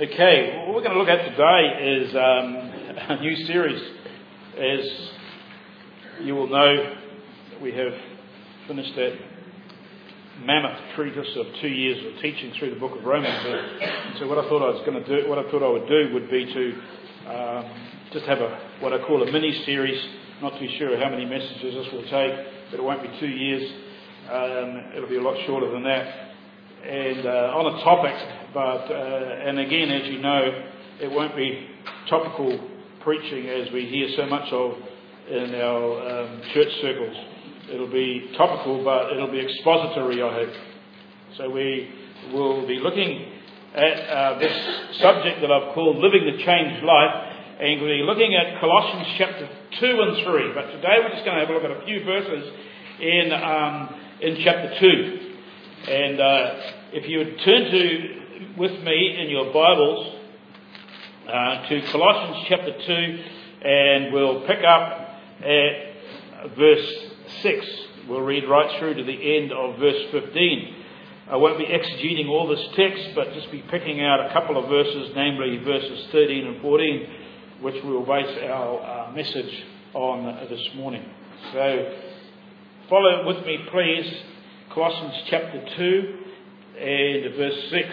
Okay, 0.00 0.62
what 0.64 0.76
we're 0.76 0.82
going 0.84 0.94
to 0.94 1.00
look 1.00 1.08
at 1.08 1.24
today 1.28 1.98
is 1.98 2.14
um, 2.14 2.54
a 3.08 3.20
new 3.20 3.34
series. 3.46 3.82
As 4.56 4.86
you 6.20 6.36
will 6.36 6.46
know, 6.46 6.94
we 7.60 7.72
have 7.72 7.92
finished 8.68 8.94
that 8.94 9.18
mammoth 10.44 10.78
treatise 10.94 11.36
of 11.36 11.46
two 11.60 11.66
years 11.66 11.98
of 12.06 12.22
teaching 12.22 12.52
through 12.60 12.74
the 12.74 12.78
book 12.78 12.96
of 12.96 13.04
Romans. 13.04 13.44
And 13.44 14.18
so, 14.20 14.28
what 14.28 14.38
I 14.38 14.48
thought 14.48 14.62
I 14.62 14.70
was 14.70 14.86
going 14.86 15.02
to 15.02 15.22
do, 15.22 15.28
what 15.28 15.44
I 15.44 15.50
thought 15.50 15.64
I 15.64 15.68
would 15.68 15.88
do, 15.88 16.14
would 16.14 16.30
be 16.30 16.44
to 16.46 17.34
um, 17.34 17.90
just 18.12 18.24
have 18.26 18.38
a 18.38 18.56
what 18.78 18.92
I 18.92 19.04
call 19.04 19.28
a 19.28 19.32
mini 19.32 19.64
series. 19.66 20.00
Not 20.40 20.60
too 20.60 20.68
sure 20.78 20.96
how 20.96 21.10
many 21.10 21.24
messages 21.24 21.74
this 21.74 21.92
will 21.92 22.04
take, 22.04 22.70
but 22.70 22.78
it 22.78 22.84
won't 22.84 23.02
be 23.02 23.10
two 23.18 23.26
years. 23.26 23.68
Um, 24.30 24.92
it'll 24.94 25.08
be 25.08 25.16
a 25.16 25.22
lot 25.22 25.36
shorter 25.44 25.72
than 25.72 25.82
that 25.82 26.27
and 26.84 27.26
uh, 27.26 27.58
on 27.58 27.74
a 27.74 27.84
topic, 27.84 28.14
but 28.54 28.90
uh, 28.90 29.48
and 29.48 29.58
again, 29.58 29.90
as 29.90 30.08
you 30.08 30.20
know, 30.20 30.70
it 31.00 31.10
won't 31.10 31.36
be 31.36 31.68
topical 32.08 32.58
preaching 33.02 33.48
as 33.48 33.72
we 33.72 33.86
hear 33.86 34.08
so 34.16 34.26
much 34.26 34.52
of 34.52 34.72
in 35.30 35.54
our 35.54 36.22
um, 36.24 36.42
church 36.54 36.68
circles. 36.80 37.16
It'll 37.70 37.92
be 37.92 38.32
topical, 38.36 38.82
but 38.82 39.12
it'll 39.12 39.30
be 39.30 39.40
expository, 39.40 40.22
I 40.22 40.32
hope. 40.32 40.54
So 41.36 41.50
we 41.50 41.90
will 42.32 42.66
be 42.66 42.80
looking 42.80 43.32
at 43.74 43.96
uh, 44.08 44.38
this 44.38 44.52
subject 45.00 45.40
that 45.42 45.50
I've 45.50 45.74
called 45.74 45.98
Living 45.98 46.24
the 46.24 46.42
Changed 46.42 46.82
Life, 46.82 47.14
and 47.60 47.80
we'll 47.80 47.92
be 47.92 48.02
looking 48.02 48.34
at 48.34 48.60
Colossians 48.60 49.14
chapter 49.18 49.48
2 49.80 50.00
and 50.00 50.24
3. 50.24 50.52
But 50.54 50.72
today 50.72 50.96
we're 51.04 51.12
just 51.12 51.24
going 51.24 51.36
to 51.36 51.44
have 51.44 51.50
a 51.50 51.52
look 51.52 51.64
at 51.64 51.82
a 51.82 51.84
few 51.84 52.04
verses 52.04 52.48
in, 53.00 53.32
um, 53.32 54.00
in 54.22 54.38
chapter 54.42 54.80
2. 54.80 55.27
And 55.88 56.20
uh, 56.20 56.54
if 56.92 57.08
you 57.08 57.16
would 57.16 57.40
turn 57.46 57.70
to 57.70 58.58
with 58.58 58.72
me 58.82 59.16
in 59.22 59.30
your 59.30 59.50
Bibles 59.54 60.20
uh, 61.26 61.66
to 61.66 61.80
Colossians 61.90 62.46
chapter 62.46 62.74
2, 62.86 63.24
and 63.66 64.12
we'll 64.12 64.46
pick 64.46 64.62
up 64.64 65.18
at 65.40 66.54
verse 66.58 66.92
6. 67.40 67.66
We'll 68.06 68.20
read 68.20 68.46
right 68.50 68.78
through 68.78 68.96
to 68.96 69.02
the 69.02 69.38
end 69.38 69.50
of 69.50 69.78
verse 69.78 70.10
15. 70.12 70.74
I 71.30 71.36
won't 71.36 71.56
be 71.56 71.64
exegeting 71.64 72.28
all 72.28 72.46
this 72.48 72.66
text, 72.76 73.14
but 73.14 73.32
just 73.32 73.50
be 73.50 73.62
picking 73.70 74.02
out 74.02 74.26
a 74.26 74.30
couple 74.34 74.62
of 74.62 74.68
verses, 74.68 75.12
namely 75.16 75.56
verses 75.64 76.06
13 76.12 76.48
and 76.48 76.60
14, 76.60 77.10
which 77.62 77.82
we'll 77.82 78.04
base 78.04 78.36
our 78.42 79.08
uh, 79.08 79.12
message 79.12 79.64
on 79.94 80.48
this 80.50 80.68
morning. 80.74 81.08
So 81.54 81.94
follow 82.90 83.26
with 83.26 83.46
me, 83.46 83.56
please, 83.70 84.22
Colossians 84.74 85.14
chapter 85.30 85.64
2 85.78 86.18
and 86.78 87.36
verse 87.36 87.70
6. 87.70 87.86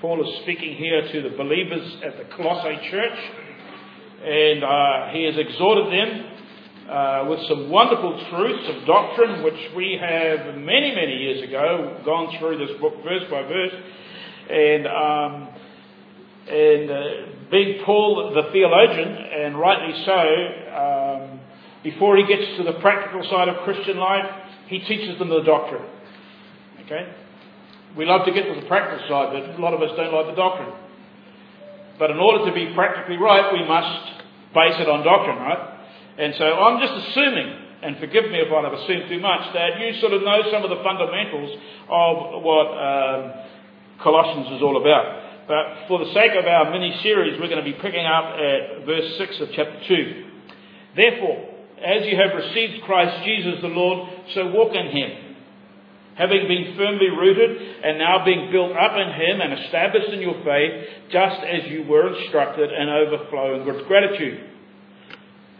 Paul 0.00 0.26
is 0.26 0.42
speaking 0.42 0.74
here 0.74 1.06
to 1.12 1.22
the 1.22 1.36
believers 1.36 2.02
at 2.04 2.18
the 2.18 2.24
Colossae 2.34 2.90
church, 2.90 3.18
and 4.24 4.64
uh, 4.64 5.12
he 5.12 5.22
has 5.24 5.38
exhorted 5.38 5.92
them 5.92 6.24
uh, 6.90 7.26
with 7.30 7.38
some 7.48 7.70
wonderful 7.70 8.10
truths 8.28 8.68
of 8.74 8.86
doctrine, 8.86 9.44
which 9.44 9.70
we 9.76 9.96
have 10.00 10.56
many, 10.56 10.94
many 10.96 11.14
years 11.14 11.48
ago 11.48 12.02
gone 12.04 12.36
through 12.40 12.58
this 12.58 12.76
book 12.80 12.94
verse 13.04 13.22
by 13.30 13.42
verse. 13.42 13.74
And, 14.50 14.86
um, 14.88 15.48
and 16.50 16.90
uh, 16.90 17.50
being 17.52 17.84
Paul 17.84 18.32
the 18.34 18.50
theologian, 18.50 19.14
and 19.14 19.56
rightly 19.56 19.94
so, 20.04 20.20
um, 20.74 21.40
before 21.84 22.16
he 22.16 22.26
gets 22.26 22.56
to 22.56 22.64
the 22.64 22.80
practical 22.80 23.22
side 23.30 23.48
of 23.48 23.62
Christian 23.62 23.98
life, 23.98 24.47
he 24.68 24.80
teaches 24.80 25.18
them 25.18 25.28
the 25.28 25.42
doctrine. 25.42 25.84
Okay? 26.84 27.12
We 27.96 28.04
love 28.04 28.26
to 28.26 28.32
get 28.32 28.52
to 28.52 28.60
the 28.60 28.66
practical 28.66 29.00
side, 29.08 29.32
but 29.32 29.58
a 29.58 29.60
lot 29.60 29.72
of 29.72 29.80
us 29.80 29.96
don't 29.96 30.12
like 30.12 30.26
the 30.26 30.36
doctrine. 30.36 30.72
But 31.98 32.10
in 32.10 32.18
order 32.18 32.46
to 32.46 32.52
be 32.52 32.72
practically 32.74 33.16
right, 33.16 33.52
we 33.52 33.66
must 33.66 34.22
base 34.54 34.76
it 34.78 34.88
on 34.88 35.04
doctrine, 35.04 35.38
right? 35.38 35.80
And 36.18 36.34
so 36.36 36.44
I'm 36.44 36.78
just 36.78 36.94
assuming, 36.94 37.48
and 37.82 37.98
forgive 37.98 38.30
me 38.30 38.38
if 38.38 38.52
I've 38.52 38.72
assumed 38.72 39.08
too 39.08 39.20
much, 39.20 39.52
that 39.54 39.80
you 39.80 39.98
sort 40.00 40.12
of 40.12 40.22
know 40.22 40.42
some 40.52 40.62
of 40.62 40.70
the 40.70 40.82
fundamentals 40.84 41.58
of 41.88 42.42
what 42.44 42.68
um, 42.76 43.20
Colossians 44.04 44.52
is 44.54 44.62
all 44.62 44.76
about. 44.76 45.48
But 45.48 45.88
for 45.88 45.98
the 46.04 46.12
sake 46.12 46.36
of 46.36 46.44
our 46.44 46.70
mini 46.70 46.92
series, 47.02 47.40
we're 47.40 47.48
going 47.48 47.64
to 47.64 47.66
be 47.66 47.76
picking 47.80 48.04
up 48.04 48.36
at 48.36 48.84
verse 48.84 49.16
6 49.16 49.40
of 49.40 49.48
chapter 49.56 49.80
2. 49.88 50.24
Therefore, 50.94 51.47
as 51.84 52.06
you 52.06 52.16
have 52.16 52.36
received 52.36 52.84
Christ 52.84 53.24
Jesus 53.24 53.60
the 53.62 53.68
Lord, 53.68 54.08
so 54.34 54.48
walk 54.48 54.74
in 54.74 54.86
him 54.86 55.28
having 56.18 56.48
been 56.50 56.74
firmly 56.76 57.08
rooted 57.14 57.62
and 57.84 57.96
now 57.96 58.24
being 58.24 58.50
built 58.50 58.74
up 58.74 58.98
in 58.98 59.08
Him 59.14 59.40
and 59.40 59.64
established 59.64 60.10
in 60.10 60.20
your 60.20 60.34
faith, 60.42 61.08
just 61.14 61.40
as 61.46 61.70
you 61.70 61.86
were 61.86 62.12
instructed 62.12 62.70
and 62.74 62.90
overflowing 62.90 63.64
with 63.64 63.86
gratitude. 63.86 64.50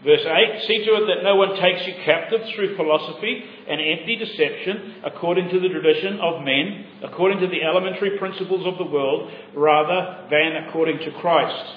Verse 0.03 0.23
8 0.23 0.67
See 0.67 0.85
to 0.85 0.91
it 0.99 1.07
that 1.07 1.23
no 1.23 1.35
one 1.35 1.55
takes 1.59 1.87
you 1.87 1.95
captive 2.05 2.41
through 2.55 2.75
philosophy 2.75 3.43
and 3.67 3.79
empty 3.79 4.15
deception, 4.19 5.03
according 5.03 5.49
to 5.49 5.59
the 5.59 5.69
tradition 5.69 6.19
of 6.19 6.43
men, 6.43 6.85
according 7.03 7.39
to 7.39 7.47
the 7.47 7.63
elementary 7.63 8.17
principles 8.19 8.67
of 8.67 8.77
the 8.77 8.91
world, 8.91 9.31
rather 9.55 10.27
than 10.29 10.67
according 10.67 10.99
to 10.99 11.11
Christ. 11.19 11.71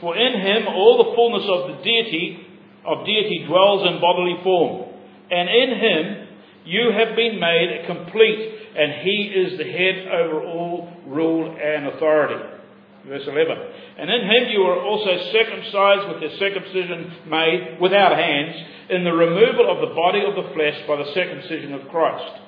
For 0.00 0.16
in 0.16 0.40
him 0.40 0.66
all 0.68 1.04
the 1.04 1.14
fullness 1.14 1.46
of 1.46 1.76
the 1.76 1.84
deity 1.84 2.49
of 2.86 3.06
deity 3.06 3.44
dwells 3.46 3.86
in 3.86 4.00
bodily 4.00 4.36
form, 4.42 4.88
and 5.30 5.48
in 5.48 5.70
him 5.78 6.28
you 6.64 6.92
have 6.92 7.16
been 7.16 7.40
made 7.40 7.84
complete, 7.86 8.54
and 8.76 9.02
he 9.02 9.32
is 9.34 9.58
the 9.58 9.64
head 9.64 10.08
over 10.12 10.44
all 10.44 10.92
rule 11.06 11.56
and 11.56 11.86
authority. 11.88 12.58
Verse 13.06 13.24
11. 13.26 13.56
And 13.98 14.10
in 14.10 14.22
him 14.28 14.52
you 14.52 14.62
are 14.62 14.80
also 14.84 15.10
circumcised 15.32 16.08
with 16.08 16.20
the 16.20 16.36
circumcision 16.38 17.28
made 17.28 17.78
without 17.80 18.16
hands, 18.16 18.56
in 18.90 19.04
the 19.04 19.12
removal 19.12 19.70
of 19.70 19.88
the 19.88 19.94
body 19.94 20.20
of 20.26 20.34
the 20.34 20.52
flesh 20.52 20.76
by 20.86 20.96
the 20.96 21.12
circumcision 21.14 21.72
of 21.74 21.88
Christ, 21.88 22.42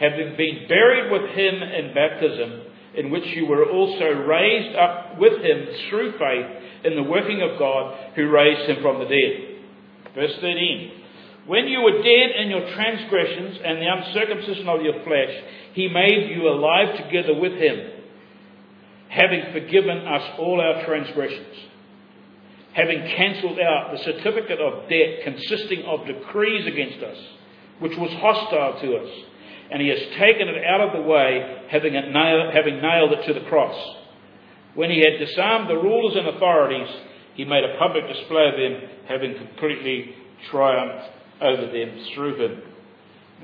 having 0.00 0.36
been 0.36 0.66
buried 0.68 1.12
with 1.12 1.30
him 1.30 1.62
in 1.62 1.94
baptism, 1.94 2.62
in 2.96 3.10
which 3.10 3.24
you 3.36 3.46
were 3.46 3.68
also 3.68 4.06
raised 4.26 4.74
up 4.74 5.18
with 5.18 5.44
him 5.44 5.68
through 5.88 6.12
faith 6.18 6.46
in 6.84 6.96
the 6.96 7.02
working 7.02 7.42
of 7.42 7.58
God 7.58 8.14
who 8.16 8.30
raised 8.30 8.70
him 8.70 8.82
from 8.82 8.98
the 8.98 9.04
dead. 9.04 9.45
Verse 10.16 10.32
13. 10.40 11.02
When 11.46 11.68
you 11.68 11.82
were 11.82 12.02
dead 12.02 12.30
in 12.40 12.48
your 12.48 12.74
transgressions 12.74 13.58
and 13.62 13.78
the 13.78 13.86
uncircumcision 13.86 14.66
of 14.66 14.80
your 14.80 15.04
flesh, 15.04 15.30
he 15.74 15.88
made 15.88 16.30
you 16.34 16.48
alive 16.48 16.96
together 16.96 17.38
with 17.38 17.52
him, 17.52 17.92
having 19.08 19.52
forgiven 19.52 19.98
us 20.08 20.22
all 20.38 20.58
our 20.58 20.84
transgressions, 20.86 21.54
having 22.72 22.98
cancelled 23.14 23.60
out 23.60 23.92
the 23.92 24.02
certificate 24.04 24.58
of 24.58 24.88
debt 24.88 25.22
consisting 25.22 25.84
of 25.84 26.06
decrees 26.06 26.66
against 26.66 27.04
us, 27.04 27.18
which 27.78 27.96
was 27.98 28.10
hostile 28.18 28.80
to 28.80 28.96
us, 28.96 29.10
and 29.70 29.82
he 29.82 29.88
has 29.88 30.00
taken 30.18 30.48
it 30.48 30.64
out 30.64 30.80
of 30.80 30.96
the 30.96 31.06
way, 31.06 31.66
having, 31.68 31.92
nailed, 31.92 32.54
having 32.54 32.80
nailed 32.80 33.12
it 33.12 33.26
to 33.26 33.34
the 33.34 33.46
cross. 33.48 33.76
When 34.74 34.90
he 34.90 34.98
had 34.98 35.24
disarmed 35.24 35.68
the 35.68 35.76
rulers 35.76 36.16
and 36.16 36.28
authorities, 36.28 36.88
he 37.36 37.44
made 37.44 37.64
a 37.64 37.78
public 37.78 38.06
display 38.08 38.48
of 38.48 38.56
them, 38.56 38.90
having 39.08 39.36
completely 39.36 40.14
triumphed 40.50 41.10
over 41.40 41.66
them 41.66 42.04
through 42.14 42.36
him. 42.36 42.62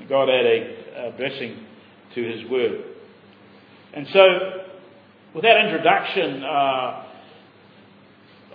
God 0.09 0.29
add 0.29 0.45
a, 0.45 1.07
a 1.07 1.11
blessing 1.11 1.65
to 2.15 2.23
his 2.23 2.49
word. 2.49 2.83
And 3.93 4.07
so, 4.11 4.27
with 5.35 5.43
that 5.43 5.65
introduction 5.65 6.43
uh, 6.43 7.05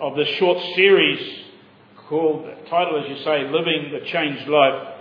of 0.01 0.15
this 0.17 0.27
short 0.37 0.57
series 0.75 1.45
called, 2.09 2.45
title 2.69 3.01
as 3.01 3.09
you 3.09 3.23
say, 3.23 3.43
Living 3.49 3.91
the 3.93 4.05
Changed 4.11 4.47
Life, 4.49 4.95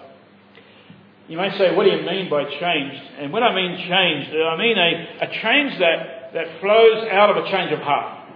you 1.28 1.36
may 1.36 1.50
say, 1.58 1.74
what 1.74 1.84
do 1.84 1.90
you 1.90 2.06
mean 2.06 2.30
by 2.30 2.44
changed? 2.44 3.02
And 3.18 3.32
when 3.32 3.42
I 3.42 3.54
mean 3.54 3.76
changed, 3.76 4.30
I 4.34 4.56
mean 4.56 4.78
a, 4.78 5.24
a 5.24 5.42
change 5.42 5.78
that, 5.78 6.30
that 6.32 6.60
flows 6.60 7.06
out 7.10 7.36
of 7.36 7.44
a 7.44 7.50
change 7.50 7.72
of 7.72 7.80
heart. 7.80 8.30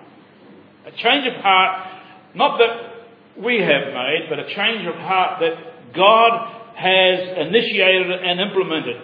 A 0.86 0.90
change 0.90 1.26
of 1.26 1.34
heart, 1.40 1.91
not 2.34 2.58
that 2.58 3.42
we 3.42 3.60
have 3.60 3.92
made, 3.92 4.26
but 4.28 4.38
a 4.38 4.54
change 4.54 4.86
of 4.86 4.94
heart 4.94 5.40
that 5.40 5.94
God 5.94 6.62
has 6.74 7.46
initiated 7.46 8.10
and 8.10 8.40
implemented. 8.40 8.96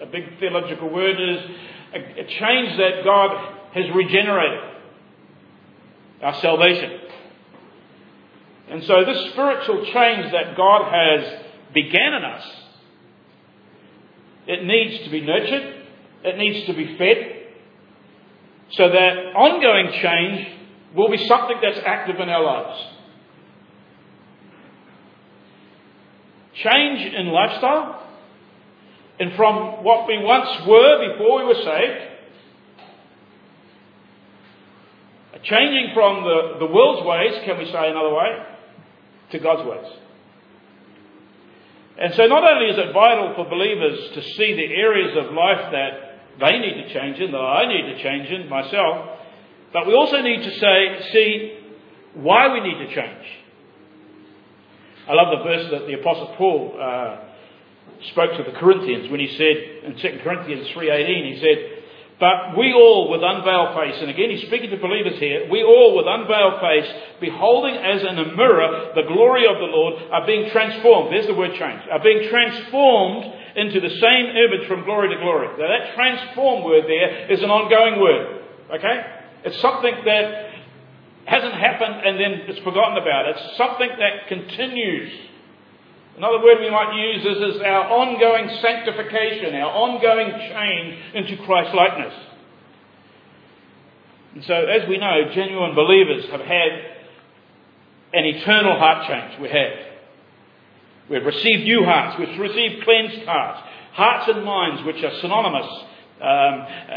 A 0.00 0.06
big 0.06 0.38
theological 0.38 0.88
word 0.88 1.16
is 1.20 1.50
a, 1.94 1.98
a 2.20 2.24
change 2.24 2.78
that 2.78 3.02
God 3.04 3.54
has 3.74 3.84
regenerated. 3.94 4.76
Our 6.22 6.34
salvation. 6.40 7.00
And 8.70 8.84
so 8.84 9.04
this 9.04 9.30
spiritual 9.32 9.84
change 9.86 10.32
that 10.32 10.56
God 10.56 10.92
has 10.92 11.44
began 11.72 12.14
in 12.14 12.24
us, 12.24 12.44
it 14.46 14.64
needs 14.64 15.04
to 15.04 15.10
be 15.10 15.20
nurtured, 15.20 15.84
it 16.24 16.36
needs 16.36 16.66
to 16.66 16.72
be 16.74 16.96
fed, 16.96 17.38
so 18.72 18.88
that 18.88 19.34
ongoing 19.34 19.92
change 20.02 20.57
will 20.94 21.10
be 21.10 21.26
something 21.26 21.56
that's 21.62 21.80
active 21.84 22.16
in 22.20 22.28
our 22.28 22.44
lives. 22.44 22.84
change 26.54 27.14
in 27.14 27.28
lifestyle, 27.28 28.02
and 29.20 29.32
from 29.36 29.84
what 29.84 30.08
we 30.08 30.18
once 30.18 30.66
were 30.66 31.12
before 31.12 31.38
we 31.38 31.44
were 31.44 31.62
saved, 31.62 32.08
Changing 35.44 35.92
from 35.94 36.24
the, 36.24 36.58
the 36.58 36.66
world's 36.66 37.06
ways, 37.06 37.40
can 37.44 37.58
we 37.58 37.64
say 37.66 37.90
another 37.90 38.12
way, 38.12 38.44
to 39.30 39.38
God's 39.38 39.68
ways. 39.68 39.92
And 42.00 42.12
so 42.14 42.26
not 42.26 42.42
only 42.44 42.66
is 42.66 42.78
it 42.78 42.92
vital 42.92 43.34
for 43.34 43.48
believers 43.48 44.10
to 44.14 44.22
see 44.34 44.54
the 44.54 44.74
areas 44.74 45.16
of 45.16 45.32
life 45.32 45.72
that 45.72 46.20
they 46.40 46.58
need 46.58 46.82
to 46.82 46.92
change 46.92 47.18
in, 47.20 47.30
that 47.32 47.38
I 47.38 47.66
need 47.66 47.94
to 47.94 48.02
change 48.02 48.28
in 48.30 48.48
myself, 48.48 49.17
but 49.72 49.86
we 49.86 49.94
also 49.94 50.20
need 50.20 50.42
to 50.42 50.58
say, 50.58 51.10
see 51.12 51.58
why 52.14 52.52
we 52.52 52.60
need 52.60 52.86
to 52.86 52.94
change. 52.94 53.26
I 55.08 55.14
love 55.14 55.38
the 55.38 55.44
verse 55.44 55.70
that 55.70 55.86
the 55.86 56.00
Apostle 56.00 56.34
Paul 56.36 56.76
uh, 56.80 57.16
spoke 58.10 58.36
to 58.36 58.50
the 58.50 58.58
Corinthians 58.58 59.10
when 59.10 59.20
he 59.20 59.28
said 59.36 59.90
in 59.90 59.96
2 59.96 60.20
Corinthians 60.22 60.68
3.18, 60.68 61.34
he 61.34 61.40
said, 61.40 61.78
but 62.20 62.58
we 62.58 62.72
all 62.74 63.10
with 63.10 63.22
unveiled 63.22 63.78
face, 63.78 63.94
and 64.02 64.10
again 64.10 64.30
he's 64.30 64.44
speaking 64.48 64.70
to 64.70 64.76
believers 64.76 65.20
here, 65.20 65.48
we 65.50 65.62
all 65.62 65.96
with 65.96 66.06
unveiled 66.06 66.60
face, 66.60 66.90
beholding 67.20 67.76
as 67.76 68.02
in 68.02 68.18
a 68.18 68.34
mirror 68.34 68.90
the 68.96 69.06
glory 69.06 69.46
of 69.46 69.54
the 69.54 69.70
Lord, 69.70 70.02
are 70.10 70.26
being 70.26 70.50
transformed. 70.50 71.12
There's 71.12 71.28
the 71.28 71.34
word 71.34 71.54
change. 71.54 71.82
Are 71.92 72.02
being 72.02 72.28
transformed 72.28 73.22
into 73.54 73.78
the 73.80 73.94
same 74.02 74.26
image 74.34 74.66
from 74.66 74.84
glory 74.84 75.14
to 75.14 75.22
glory. 75.22 75.46
Now 75.58 75.70
that 75.70 75.94
transform 75.94 76.64
word 76.64 76.84
there 76.84 77.30
is 77.30 77.40
an 77.40 77.50
ongoing 77.50 78.02
word. 78.02 78.42
Okay? 78.74 79.17
It's 79.44 79.60
something 79.60 79.94
that 80.04 80.50
hasn't 81.26 81.54
happened 81.54 82.06
and 82.06 82.18
then 82.18 82.32
it's 82.48 82.58
forgotten 82.60 82.96
about. 82.96 83.28
It's 83.28 83.56
something 83.56 83.88
that 83.98 84.28
continues. 84.28 85.12
Another 86.16 86.42
word 86.42 86.58
we 86.60 86.70
might 86.70 86.96
use 86.96 87.24
is, 87.24 87.54
is 87.54 87.62
our 87.62 87.84
ongoing 87.90 88.48
sanctification, 88.60 89.54
our 89.54 89.70
ongoing 89.70 90.30
change 90.30 90.98
into 91.14 91.44
Christ 91.44 91.74
likeness. 91.74 92.14
And 94.34 94.44
so, 94.44 94.54
as 94.54 94.88
we 94.88 94.98
know, 94.98 95.30
genuine 95.34 95.74
believers 95.74 96.24
have 96.30 96.40
had 96.40 96.72
an 98.14 98.24
eternal 98.24 98.78
heart 98.78 99.06
change. 99.06 99.40
We 99.40 99.48
have. 99.48 99.72
We've 101.10 101.24
received 101.24 101.64
new 101.64 101.84
hearts. 101.84 102.18
We've 102.18 102.38
received 102.38 102.84
cleansed 102.84 103.24
hearts. 103.26 103.60
Hearts 103.92 104.30
and 104.34 104.44
minds 104.44 104.84
which 104.84 105.02
are 105.02 105.14
synonymous. 105.20 105.66
Um, 106.20 106.26
uh, 106.26 106.94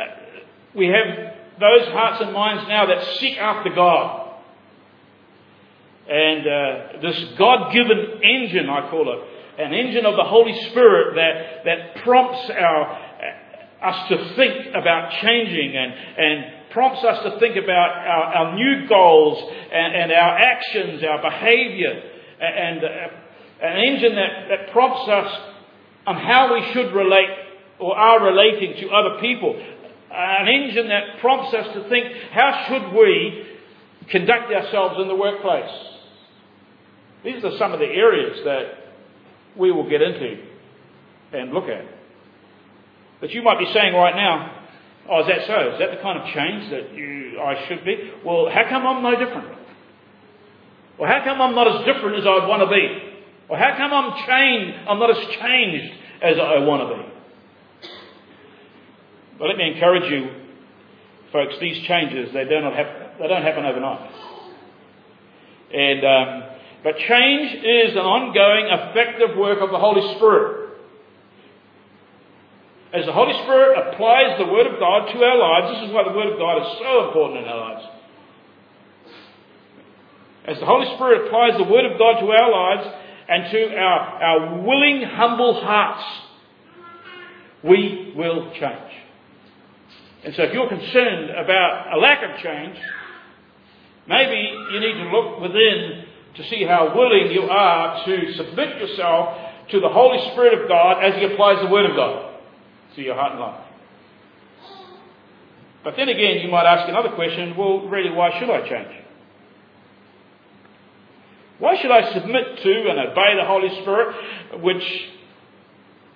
we 0.75 0.87
have 0.87 1.40
those 1.61 1.87
hearts 1.89 2.21
and 2.21 2.33
minds 2.33 2.67
now 2.67 2.87
that 2.87 3.17
seek 3.19 3.37
after 3.37 3.69
God. 3.73 4.29
And 6.09 6.41
uh, 6.41 7.01
this 7.01 7.37
God 7.37 7.71
given 7.71 8.21
engine, 8.23 8.69
I 8.69 8.89
call 8.89 9.13
it, 9.13 9.61
an 9.61 9.73
engine 9.73 10.05
of 10.05 10.15
the 10.15 10.23
Holy 10.23 10.53
Spirit 10.69 11.15
that, 11.15 11.65
that 11.65 12.03
prompts 12.03 12.49
our, 12.49 12.91
uh, 12.91 13.85
us 13.85 14.09
to 14.09 14.35
think 14.35 14.67
about 14.75 15.11
changing 15.21 15.77
and, 15.77 15.93
and 15.93 16.71
prompts 16.71 17.03
us 17.03 17.23
to 17.23 17.39
think 17.39 17.55
about 17.55 17.97
our, 17.97 18.23
our 18.35 18.55
new 18.55 18.87
goals 18.87 19.51
and, 19.71 19.95
and, 19.95 20.11
our 20.11 20.37
actions, 20.37 21.03
our 21.03 21.21
behavior, 21.21 22.01
and 22.39 22.83
uh, 22.83 23.65
an 23.65 23.77
engine 23.77 24.15
that, 24.15 24.47
that 24.49 24.71
prompts 24.71 25.07
us 25.07 25.41
on 26.07 26.17
how 26.17 26.53
we 26.55 26.73
should 26.73 26.93
relate 26.93 27.29
or 27.79 27.95
are 27.95 28.23
relating 28.23 28.81
to 28.81 28.89
other 28.89 29.19
people. 29.19 29.55
An 30.13 30.47
engine 30.47 30.87
that 30.89 31.19
prompts 31.21 31.53
us 31.53 31.73
to 31.73 31.89
think 31.89 32.05
how 32.31 32.65
should 32.67 32.93
we 32.93 33.47
conduct 34.11 34.51
ourselves 34.51 34.95
in 35.01 35.07
the 35.07 35.15
workplace. 35.15 35.71
These 37.23 37.43
are 37.43 37.57
some 37.57 37.71
of 37.71 37.79
the 37.79 37.85
areas 37.85 38.39
that 38.43 38.63
we 39.57 39.71
will 39.71 39.89
get 39.89 40.01
into 40.01 40.43
and 41.33 41.53
look 41.53 41.65
at. 41.65 41.85
But 43.19 43.31
you 43.31 43.41
might 43.43 43.59
be 43.59 43.71
saying 43.73 43.93
right 43.93 44.15
now, 44.15 44.65
oh, 45.09 45.21
is 45.21 45.27
that 45.27 45.47
so? 45.47 45.73
Is 45.73 45.79
that 45.79 45.95
the 45.95 46.01
kind 46.01 46.19
of 46.19 46.25
change 46.33 46.71
that 46.71 46.93
you, 46.95 47.39
I 47.39 47.67
should 47.67 47.85
be? 47.85 48.11
Well, 48.25 48.49
how 48.51 48.67
come 48.67 48.85
I'm 48.85 49.03
no 49.03 49.17
different? 49.23 49.57
Well, 50.99 51.09
how 51.09 51.23
come 51.23 51.41
I'm 51.41 51.55
not 51.55 51.67
as 51.67 51.85
different 51.85 52.17
as 52.17 52.25
I'd 52.25 52.47
want 52.47 52.61
to 52.63 52.69
be? 52.69 53.13
Or 53.49 53.57
how 53.57 53.77
come 53.77 53.93
I'm 53.93 54.11
changed, 54.27 54.77
I'm 54.87 54.99
not 54.99 55.11
as 55.11 55.23
changed 55.35 55.93
as 56.21 56.37
I 56.37 56.59
want 56.59 56.89
to 56.89 57.03
be? 57.03 57.10
But 59.41 59.47
let 59.47 59.57
me 59.57 59.73
encourage 59.73 60.05
you, 60.05 60.29
folks, 61.33 61.55
these 61.59 61.81
changes, 61.87 62.29
they, 62.31 62.45
do 62.45 62.61
not 62.61 62.75
happen, 62.75 63.17
they 63.19 63.27
don't 63.27 63.41
happen 63.41 63.65
overnight. 63.65 64.11
And 65.73 66.05
um, 66.05 66.43
but 66.83 66.93
change 66.97 67.49
is 67.57 67.97
an 67.97 68.05
ongoing, 68.05 68.69
effective 68.69 69.35
work 69.35 69.57
of 69.65 69.71
the 69.71 69.79
Holy 69.81 70.13
Spirit. 70.13 70.77
As 72.93 73.07
the 73.07 73.13
Holy 73.13 73.33
Spirit 73.41 73.81
applies 73.81 74.37
the 74.37 74.45
Word 74.45 74.67
of 74.67 74.77
God 74.77 75.09
to 75.09 75.17
our 75.17 75.37
lives, 75.39 75.73
this 75.73 75.89
is 75.89 75.93
why 75.95 76.03
the 76.05 76.13
Word 76.13 76.33
of 76.33 76.37
God 76.37 76.61
is 76.61 76.77
so 76.77 77.07
important 77.07 77.41
in 77.41 77.49
our 77.49 77.73
lives. 77.73 77.85
As 80.45 80.59
the 80.59 80.69
Holy 80.69 80.85
Spirit 80.93 81.25
applies 81.25 81.57
the 81.57 81.65
Word 81.65 81.89
of 81.89 81.97
God 81.97 82.21
to 82.21 82.29
our 82.29 82.51
lives 82.51 82.93
and 83.27 83.51
to 83.51 83.75
our, 83.75 83.99
our 84.21 84.61
willing, 84.61 85.01
humble 85.01 85.65
hearts, 85.65 86.05
we 87.63 88.13
will 88.15 88.53
change. 88.53 89.00
And 90.23 90.35
so 90.35 90.43
if 90.43 90.53
you're 90.53 90.69
concerned 90.69 91.31
about 91.31 91.93
a 91.93 91.97
lack 91.97 92.23
of 92.23 92.41
change, 92.41 92.77
maybe 94.07 94.53
you 94.71 94.79
need 94.79 94.93
to 94.93 95.09
look 95.09 95.41
within 95.41 96.05
to 96.35 96.43
see 96.49 96.63
how 96.63 96.95
willing 96.95 97.31
you 97.31 97.43
are 97.43 98.05
to 98.05 98.33
submit 98.33 98.77
yourself 98.77 99.37
to 99.71 99.79
the 99.79 99.89
Holy 99.89 100.31
Spirit 100.31 100.61
of 100.61 100.67
God 100.67 101.03
as 101.03 101.15
He 101.15 101.25
applies 101.25 101.61
the 101.63 101.71
Word 101.71 101.89
of 101.89 101.95
God 101.95 102.35
to 102.95 103.01
your 103.01 103.15
heart 103.15 103.31
and 103.31 103.41
life. 103.41 103.65
But 105.83 105.95
then 105.97 106.09
again, 106.09 106.41
you 106.41 106.49
might 106.49 106.65
ask 106.65 106.87
another 106.87 107.09
question 107.15 107.55
well, 107.57 107.87
really, 107.87 108.11
why 108.11 108.37
should 108.39 108.49
I 108.49 108.67
change? 108.69 109.01
Why 111.57 111.79
should 111.81 111.91
I 111.91 112.13
submit 112.13 112.57
to 112.63 112.89
and 112.89 113.11
obey 113.11 113.35
the 113.35 113.45
Holy 113.45 113.81
Spirit, 113.81 114.61
which 114.61 114.83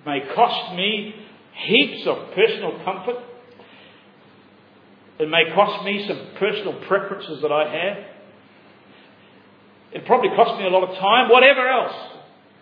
may 0.04 0.20
cost 0.34 0.74
me 0.76 1.14
heaps 1.52 2.06
of 2.06 2.34
personal 2.34 2.80
comfort? 2.84 3.16
It 5.18 5.30
may 5.30 5.54
cost 5.54 5.84
me 5.84 6.04
some 6.06 6.20
personal 6.38 6.74
preferences 6.86 7.40
that 7.42 7.52
I 7.52 7.68
have. 7.68 8.04
It 9.92 10.06
probably 10.06 10.30
cost 10.30 10.58
me 10.60 10.66
a 10.66 10.70
lot 10.70 10.88
of 10.88 10.98
time, 10.98 11.30
whatever 11.30 11.66
else. 11.66 11.94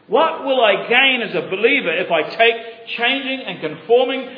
What 0.06 0.44
will 0.44 0.60
I 0.62 0.86
gain 0.88 1.22
as 1.22 1.34
a 1.34 1.48
believer 1.48 1.92
if 1.96 2.10
I 2.12 2.22
take 2.22 2.86
changing 2.96 3.40
and 3.46 3.60
conforming 3.60 4.28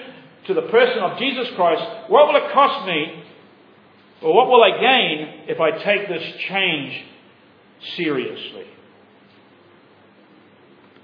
to 0.47 0.55
the 0.55 0.63
person 0.63 0.99
of 1.01 1.19
Jesus 1.19 1.49
Christ? 1.57 1.83
What 2.09 2.29
will 2.29 2.37
it 2.37 2.53
cost 2.53 2.87
me? 2.87 3.25
Or 4.23 4.35
what 4.35 4.49
will 4.49 4.63
I 4.63 4.81
gain 4.81 5.45
if 5.49 5.61
I 5.61 5.73
take 5.73 6.09
this 6.09 6.23
change 6.49 7.05
seriously? 7.97 8.65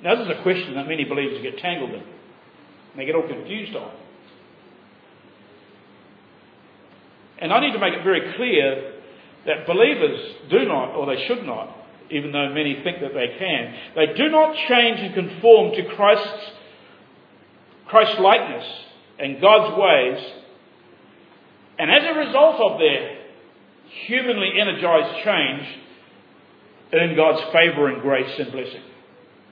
Now, 0.03 0.17
this 0.17 0.27
is 0.27 0.39
a 0.39 0.43
question 0.43 0.75
that 0.75 0.89
many 0.89 1.05
believers 1.05 1.43
get 1.43 1.59
tangled 1.59 1.91
in. 1.91 2.05
They 2.97 3.05
get 3.05 3.15
all 3.15 3.27
confused 3.27 3.77
on. 3.77 3.93
And 7.43 7.53
I 7.53 7.61
need 7.61 7.73
to 7.73 7.81
make 7.81 7.93
it 7.93 8.05
very 8.05 8.33
clear 8.37 8.93
that 9.47 9.67
believers 9.67 10.37
do 10.49 10.65
not, 10.65 10.95
or 10.95 11.07
they 11.07 11.27
should 11.27 11.45
not, 11.45 11.77
even 12.09 12.31
though 12.31 12.55
many 12.55 12.81
think 12.85 13.01
that 13.01 13.15
they 13.15 13.37
can. 13.37 13.75
They 13.97 14.15
do 14.15 14.29
not 14.29 14.55
change 14.69 15.01
and 15.01 15.13
conform 15.13 15.73
to 15.75 15.95
Christ's 15.97 16.53
Christ 17.89 18.21
likeness 18.21 18.65
and 19.19 19.41
God's 19.41 19.77
ways, 19.77 20.33
and 21.79 21.91
as 21.91 22.05
a 22.05 22.19
result 22.19 22.61
of 22.61 22.79
their 22.79 23.19
humanly 24.07 24.53
energized 24.59 25.25
change, 25.25 25.79
earn 26.93 27.17
God's 27.17 27.43
favour 27.53 27.89
and 27.89 28.01
grace 28.03 28.39
and 28.39 28.53
blessing. 28.53 28.83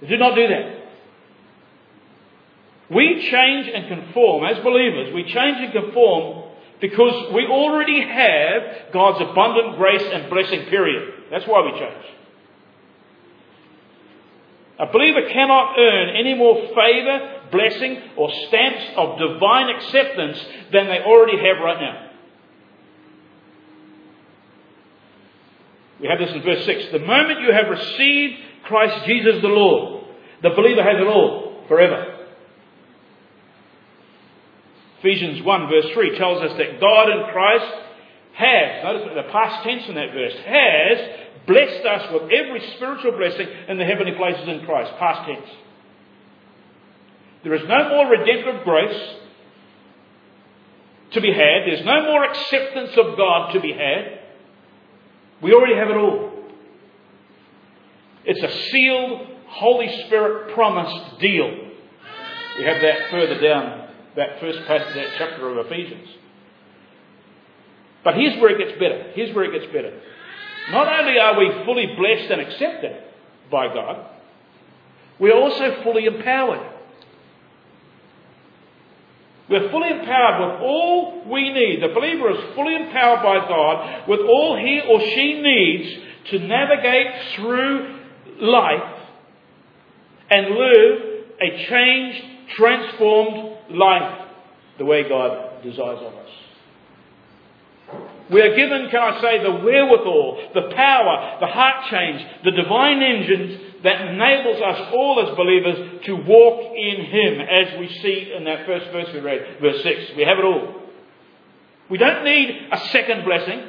They 0.01 0.09
do 0.09 0.17
not 0.17 0.37
do 0.37 0.47
that. 0.47 0.77
We 2.91 3.29
change 3.31 3.69
and 3.75 3.89
conform 3.89 4.45
as 4.45 4.63
believers. 4.63 5.13
We 5.13 5.25
change 5.25 5.59
and 5.59 5.73
conform 5.73 6.50
because 6.81 7.33
we 7.35 7.47
already 7.47 8.01
have 8.01 8.93
God's 8.93 9.21
abundant 9.21 9.77
grace 9.77 10.03
and 10.03 10.31
blessing, 10.31 10.67
period. 10.67 11.15
That's 11.31 11.47
why 11.47 11.63
we 11.65 11.79
change. 11.79 12.07
A 14.79 14.87
believer 14.87 15.29
cannot 15.29 15.79
earn 15.79 16.17
any 16.17 16.35
more 16.35 16.57
favour, 16.75 17.43
blessing, 17.53 18.03
or 18.17 18.31
stamps 18.49 18.83
of 18.97 19.19
divine 19.19 19.77
acceptance 19.77 20.39
than 20.73 20.87
they 20.87 21.01
already 21.01 21.37
have 21.37 21.63
right 21.63 21.81
now. 21.81 22.11
We 26.01 26.09
have 26.09 26.19
this 26.19 26.31
in 26.31 26.43
verse 26.43 26.65
6. 26.65 26.93
The 26.93 26.99
moment 27.01 27.41
you 27.41 27.53
have 27.53 27.69
received 27.69 28.41
Christ 28.65 29.05
Jesus 29.07 29.43
the 29.43 29.49
Lord, 29.49 30.07
the 30.43 30.51
believer 30.51 30.83
has 30.83 30.99
it 30.99 31.07
all 31.07 31.63
forever. 31.69 32.10
Ephesians 35.00 35.42
1 35.42 35.69
verse 35.69 35.87
3 35.92 36.19
tells 36.19 36.42
us 36.42 36.57
that 36.59 36.80
God 36.80 37.09
in 37.11 37.33
Christ 37.33 37.75
has, 38.35 38.85
notice 38.85 39.09
the 39.14 39.33
past 39.33 39.64
tense 39.64 39.88
in 39.88 39.95
that 39.97 40.12
verse, 40.12 40.35
has 40.45 40.99
blessed 41.47 41.87
us 41.87 42.12
with 42.12 42.30
every 42.30 42.61
spiritual 42.76 43.12
blessing 43.12 43.49
in 43.69 43.78
the 43.78 43.85
heavenly 43.85 44.12
places 44.12 44.47
in 44.47 44.64
Christ. 44.64 44.92
Past 44.99 45.26
tense. 45.26 45.50
There 47.42 47.54
is 47.54 47.62
no 47.66 47.88
more 47.88 48.11
redemptive 48.11 48.64
grace 48.64 49.16
to 51.12 51.21
be 51.21 51.33
had. 51.33 51.66
There's 51.66 51.85
no 51.85 52.02
more 52.02 52.25
acceptance 52.25 52.90
of 52.97 53.16
God 53.16 53.52
to 53.54 53.61
be 53.61 53.73
had. 53.73 54.21
We 55.42 55.52
already 55.52 55.75
have 55.75 55.88
it 55.88 55.97
all. 55.97 56.30
It's 58.25 58.42
a 58.42 58.71
sealed, 58.71 59.26
Holy 59.47 60.04
Spirit 60.07 60.54
promised 60.54 61.19
deal. 61.19 61.49
We 62.59 62.64
have 62.64 62.83
that 62.83 63.11
further 63.11 63.40
down, 63.40 63.88
that 64.21 64.39
first 64.41 64.59
passage, 64.67 64.95
that 64.95 65.09
chapter 65.19 65.49
of 65.49 65.67
Ephesians. 65.67 66.09
But 68.05 68.15
here's 68.15 68.41
where 68.41 68.50
it 68.50 68.59
gets 68.65 68.79
better. 68.79 69.12
Here's 69.15 69.35
where 69.35 69.45
it 69.45 69.59
gets 69.59 69.73
better. 69.73 69.99
Not 70.71 70.87
only 71.00 71.19
are 71.19 71.39
we 71.39 71.65
fully 71.65 71.87
blessed 71.97 72.31
and 72.31 72.41
accepted 72.41 73.03
by 73.50 73.73
God, 73.73 74.07
we 75.19 75.31
are 75.31 75.39
also 75.39 75.83
fully 75.83 76.07
empowered. 76.07 76.67
We're 79.49 79.71
fully 79.71 79.91
empowered 79.91 80.53
with 80.53 80.61
all 80.62 81.25
we 81.29 81.53
need. 81.53 81.83
The 81.83 81.89
believer 81.89 82.31
is 82.31 82.55
fully 82.55 82.77
empowered 82.77 83.23
by 83.23 83.49
God 83.49 84.09
with 84.09 84.21
all 84.21 84.57
he 84.57 84.81
or 84.81 85.00
she 85.00 85.43
needs 85.43 86.07
to 86.31 86.39
navigate 86.39 87.35
through 87.35 87.99
life 88.41 88.97
and 90.31 90.55
live 90.55 91.03
a 91.43 91.67
changed, 91.69 92.25
transformed 92.57 93.57
life 93.73 94.29
the 94.79 94.85
way 94.85 95.09
God 95.09 95.62
desires 95.62 96.00
of 96.00 96.15
us. 96.15 96.31
We 98.31 98.41
are 98.41 98.55
given, 98.55 98.89
can 98.91 99.00
I 99.00 99.21
say, 99.21 99.43
the 99.43 99.50
wherewithal, 99.50 100.50
the 100.55 100.75
power, 100.75 101.39
the 101.41 101.49
heart 101.49 101.91
change, 101.91 102.25
the 102.45 102.53
divine 102.53 103.03
engines 103.03 103.61
that 103.83 104.07
enables 104.07 104.62
us 104.62 104.93
all 104.95 105.27
as 105.27 105.37
believers 105.37 106.05
to 106.05 106.15
walk 106.15 106.73
in 106.77 107.05
Him, 107.07 107.41
as 107.41 107.79
we 107.81 107.89
see 108.00 108.33
in 108.37 108.45
that 108.45 108.67
first 108.67 108.91
verse 108.93 109.09
we 109.12 109.21
read, 109.21 109.61
verse 109.61 109.83
6. 109.83 110.12
We 110.17 110.23
have 110.23 110.39
it 110.39 110.45
all. 110.45 110.75
We 111.89 111.99
don't 111.99 112.25
need 112.25 112.69
a 112.71 112.79
second 112.91 113.25
blessing 113.25 113.65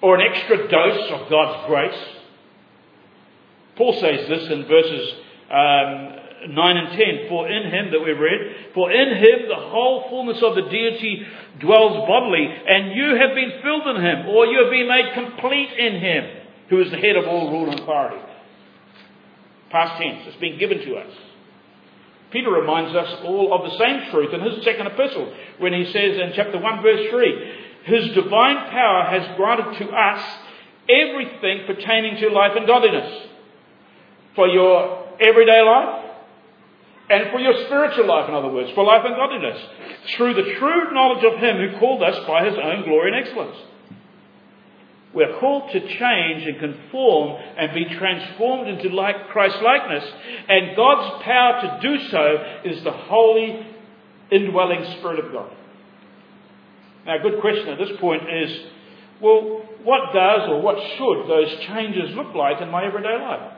or 0.00 0.20
an 0.20 0.32
extra 0.32 0.68
dose 0.68 1.10
of 1.10 1.28
God's 1.28 1.66
grace. 1.66 2.08
Paul 3.74 3.94
says 3.94 4.28
this 4.28 4.48
in 4.48 4.64
verses 4.66 5.12
um, 5.50 6.25
9 6.48 6.76
and 6.76 6.88
10. 6.88 7.28
For 7.28 7.48
in 7.48 7.70
Him 7.70 7.90
that 7.92 8.00
we've 8.00 8.18
read, 8.18 8.72
for 8.74 8.90
in 8.90 9.16
Him 9.16 9.48
the 9.48 9.56
whole 9.56 10.08
fullness 10.10 10.42
of 10.42 10.54
the 10.54 10.68
deity 10.70 11.26
dwells 11.60 12.06
bodily, 12.06 12.46
and 12.46 12.92
you 12.92 13.16
have 13.16 13.34
been 13.34 13.60
filled 13.62 13.86
in 13.96 14.02
Him, 14.02 14.26
or 14.28 14.46
you 14.46 14.62
have 14.62 14.70
been 14.70 14.88
made 14.88 15.14
complete 15.14 15.72
in 15.78 16.00
Him 16.00 16.46
who 16.68 16.80
is 16.80 16.90
the 16.90 16.96
head 16.96 17.16
of 17.16 17.26
all 17.26 17.50
rule 17.50 17.70
and 17.70 17.80
authority. 17.80 18.22
Past 19.70 20.00
tense, 20.00 20.22
it's 20.26 20.36
been 20.40 20.58
given 20.58 20.78
to 20.78 20.96
us. 20.96 21.12
Peter 22.30 22.50
reminds 22.50 22.94
us 22.94 23.20
all 23.24 23.54
of 23.54 23.70
the 23.70 23.78
same 23.78 24.10
truth 24.10 24.34
in 24.34 24.40
his 24.40 24.64
second 24.64 24.86
epistle 24.88 25.32
when 25.58 25.72
he 25.72 25.84
says 25.86 26.18
in 26.18 26.32
chapter 26.34 26.58
1, 26.58 26.82
verse 26.82 27.08
3 27.10 27.52
His 27.84 28.14
divine 28.14 28.70
power 28.70 29.04
has 29.04 29.36
granted 29.36 29.78
to 29.78 29.90
us 29.90 30.38
everything 30.88 31.66
pertaining 31.66 32.16
to 32.20 32.28
life 32.30 32.52
and 32.56 32.66
godliness 32.66 33.28
for 34.34 34.48
your 34.48 35.08
everyday 35.20 35.62
life 35.62 36.05
and 37.08 37.30
for 37.30 37.38
your 37.38 37.54
spiritual 37.66 38.06
life, 38.06 38.28
in 38.28 38.34
other 38.34 38.48
words, 38.48 38.70
for 38.74 38.84
life 38.84 39.02
and 39.04 39.14
godliness, 39.14 39.60
through 40.16 40.34
the 40.34 40.54
true 40.58 40.92
knowledge 40.92 41.24
of 41.24 41.38
Him 41.38 41.56
who 41.56 41.78
called 41.78 42.02
us 42.02 42.26
by 42.26 42.44
His 42.44 42.58
own 42.58 42.84
glory 42.84 43.12
and 43.12 43.26
excellence. 43.26 43.56
We're 45.14 45.38
called 45.38 45.70
to 45.72 45.80
change 45.80 46.46
and 46.46 46.58
conform 46.58 47.40
and 47.56 47.72
be 47.72 47.86
transformed 47.96 48.68
into 48.68 48.94
like 48.94 49.28
Christ 49.28 49.56
likeness. 49.62 50.04
And 50.48 50.76
God's 50.76 51.22
power 51.22 51.60
to 51.62 51.78
do 51.80 52.08
so 52.10 52.44
is 52.64 52.84
the 52.84 52.92
holy 52.92 53.66
indwelling 54.30 54.84
Spirit 54.98 55.24
of 55.24 55.32
God. 55.32 55.52
Now, 57.06 57.16
a 57.16 57.22
good 57.22 57.40
question 57.40 57.68
at 57.68 57.78
this 57.78 57.96
point 57.98 58.24
is 58.28 58.60
well, 59.20 59.64
what 59.82 60.12
does 60.12 60.48
or 60.50 60.60
what 60.60 60.76
should 60.98 61.28
those 61.28 61.66
changes 61.66 62.14
look 62.14 62.34
like 62.34 62.60
in 62.60 62.68
my 62.70 62.84
everyday 62.84 63.16
life? 63.18 63.52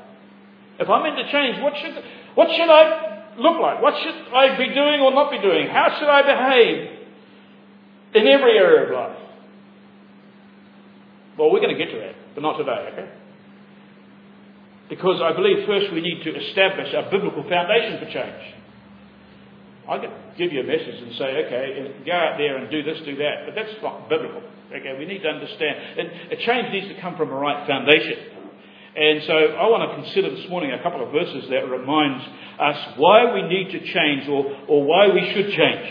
If 0.78 0.88
I'm 0.88 1.04
into 1.06 1.28
change, 1.32 1.60
what 1.60 1.74
should, 1.76 2.04
what 2.36 2.48
should 2.54 2.70
I 2.70 3.17
look 3.38 3.60
like? 3.60 3.80
What 3.80 3.94
should 4.02 4.34
I 4.34 4.56
be 4.58 4.74
doing 4.74 5.00
or 5.00 5.12
not 5.12 5.30
be 5.30 5.40
doing? 5.40 5.68
How 5.68 5.96
should 5.98 6.08
I 6.08 6.22
behave 6.22 6.98
in 8.14 8.26
every 8.26 8.58
area 8.58 8.86
of 8.86 8.90
life? 8.92 9.18
Well, 11.38 11.52
we're 11.52 11.60
going 11.60 11.76
to 11.76 11.78
get 11.78 11.92
to 11.92 11.98
that, 12.00 12.14
but 12.34 12.42
not 12.42 12.58
today, 12.58 12.90
okay? 12.92 13.10
Because 14.90 15.20
I 15.22 15.32
believe 15.36 15.66
first 15.66 15.92
we 15.92 16.00
need 16.00 16.24
to 16.24 16.34
establish 16.34 16.92
a 16.94 17.10
biblical 17.10 17.44
foundation 17.44 17.98
for 18.00 18.10
change. 18.10 18.54
I 19.88 19.98
could 19.98 20.12
give 20.36 20.52
you 20.52 20.60
a 20.60 20.68
message 20.68 21.00
and 21.00 21.14
say, 21.16 21.46
okay, 21.46 21.94
go 22.04 22.12
out 22.12 22.36
there 22.36 22.56
and 22.56 22.70
do 22.70 22.82
this, 22.82 22.98
do 23.06 23.16
that, 23.16 23.46
but 23.46 23.54
that's 23.54 23.72
not 23.82 24.08
biblical. 24.08 24.42
Okay, 24.68 24.96
we 24.98 25.06
need 25.06 25.22
to 25.22 25.28
understand. 25.28 25.76
And 25.96 26.32
a 26.32 26.36
change 26.44 26.72
needs 26.72 26.88
to 26.94 27.00
come 27.00 27.16
from 27.16 27.30
a 27.30 27.34
right 27.34 27.66
foundation. 27.66 28.37
And 28.98 29.22
so 29.28 29.32
I 29.32 29.70
want 29.70 29.88
to 29.88 30.02
consider 30.02 30.34
this 30.34 30.50
morning 30.50 30.72
a 30.72 30.82
couple 30.82 31.06
of 31.06 31.12
verses 31.12 31.48
that 31.50 31.70
remind 31.70 32.20
us 32.58 32.94
why 32.96 33.32
we 33.32 33.42
need 33.42 33.70
to 33.70 33.78
change 33.78 34.28
or, 34.28 34.58
or 34.66 34.82
why 34.82 35.06
we 35.14 35.22
should 35.32 35.54
change. 35.54 35.86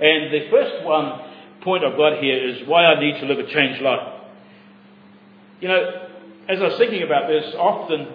And 0.00 0.32
the 0.32 0.48
first 0.48 0.86
one 0.86 1.20
point 1.60 1.84
I've 1.84 1.98
got 1.98 2.22
here 2.22 2.48
is 2.48 2.66
why 2.66 2.86
I 2.86 2.98
need 2.98 3.20
to 3.20 3.26
live 3.26 3.38
a 3.40 3.52
changed 3.52 3.82
life. 3.82 4.22
You 5.60 5.68
know, 5.68 6.08
as 6.48 6.60
I 6.60 6.62
was 6.62 6.78
thinking 6.78 7.02
about 7.02 7.28
this, 7.28 7.54
often 7.58 8.08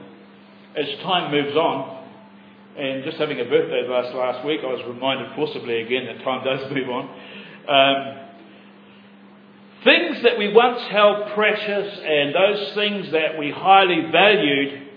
as 0.75 0.87
time 1.03 1.29
moves 1.29 1.55
on, 1.55 2.07
and 2.77 3.03
just 3.03 3.17
having 3.17 3.39
a 3.39 3.45
birthday 3.45 3.85
last 3.87 4.15
last 4.15 4.43
week, 4.43 4.61
I 4.63 4.73
was 4.73 4.81
reminded 4.87 5.35
forcibly 5.35 5.83
again 5.83 6.07
that 6.07 6.23
time 6.23 6.43
does 6.43 6.71
move 6.73 6.89
on. 6.89 7.09
Um, 7.69 8.28
things 9.83 10.23
that 10.23 10.37
we 10.37 10.51
once 10.53 10.81
held 10.83 11.31
precious 11.33 11.99
and 12.03 12.35
those 12.35 12.73
things 12.73 13.11
that 13.11 13.37
we 13.37 13.51
highly 13.51 14.09
valued 14.11 14.87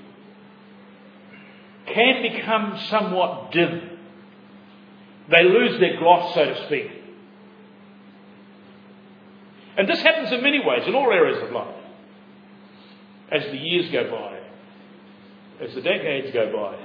can 1.87 2.23
become 2.23 2.79
somewhat 2.89 3.53
dim. 3.53 3.99
They 5.31 5.45
lose 5.45 5.79
their 5.79 5.99
gloss, 5.99 6.35
so 6.35 6.45
to 6.45 6.67
speak. 6.67 6.91
And 9.77 9.89
this 9.89 10.01
happens 10.01 10.33
in 10.33 10.43
many 10.43 10.61
ways, 10.65 10.83
in 10.87 10.95
all 10.95 11.11
areas 11.11 11.43
of 11.43 11.51
life. 11.53 11.77
As 13.31 13.45
the 13.45 13.57
years 13.57 13.91
go 13.91 14.11
by, 14.11 14.41
as 15.65 15.75
the 15.75 15.81
decades 15.81 16.33
go 16.35 16.53
by. 16.53 16.79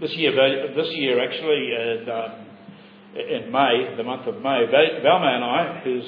This 0.00 0.14
year, 0.16 0.32
this 0.76 0.94
year 0.94 1.24
actually, 1.24 1.70
in, 1.72 2.08
um, 2.10 2.43
in 3.14 3.50
May, 3.52 3.94
the 3.96 4.02
month 4.02 4.26
of 4.26 4.36
May, 4.36 4.66
Valma 5.02 5.26
and 5.26 5.44
I, 5.44 5.80
who's 5.84 6.04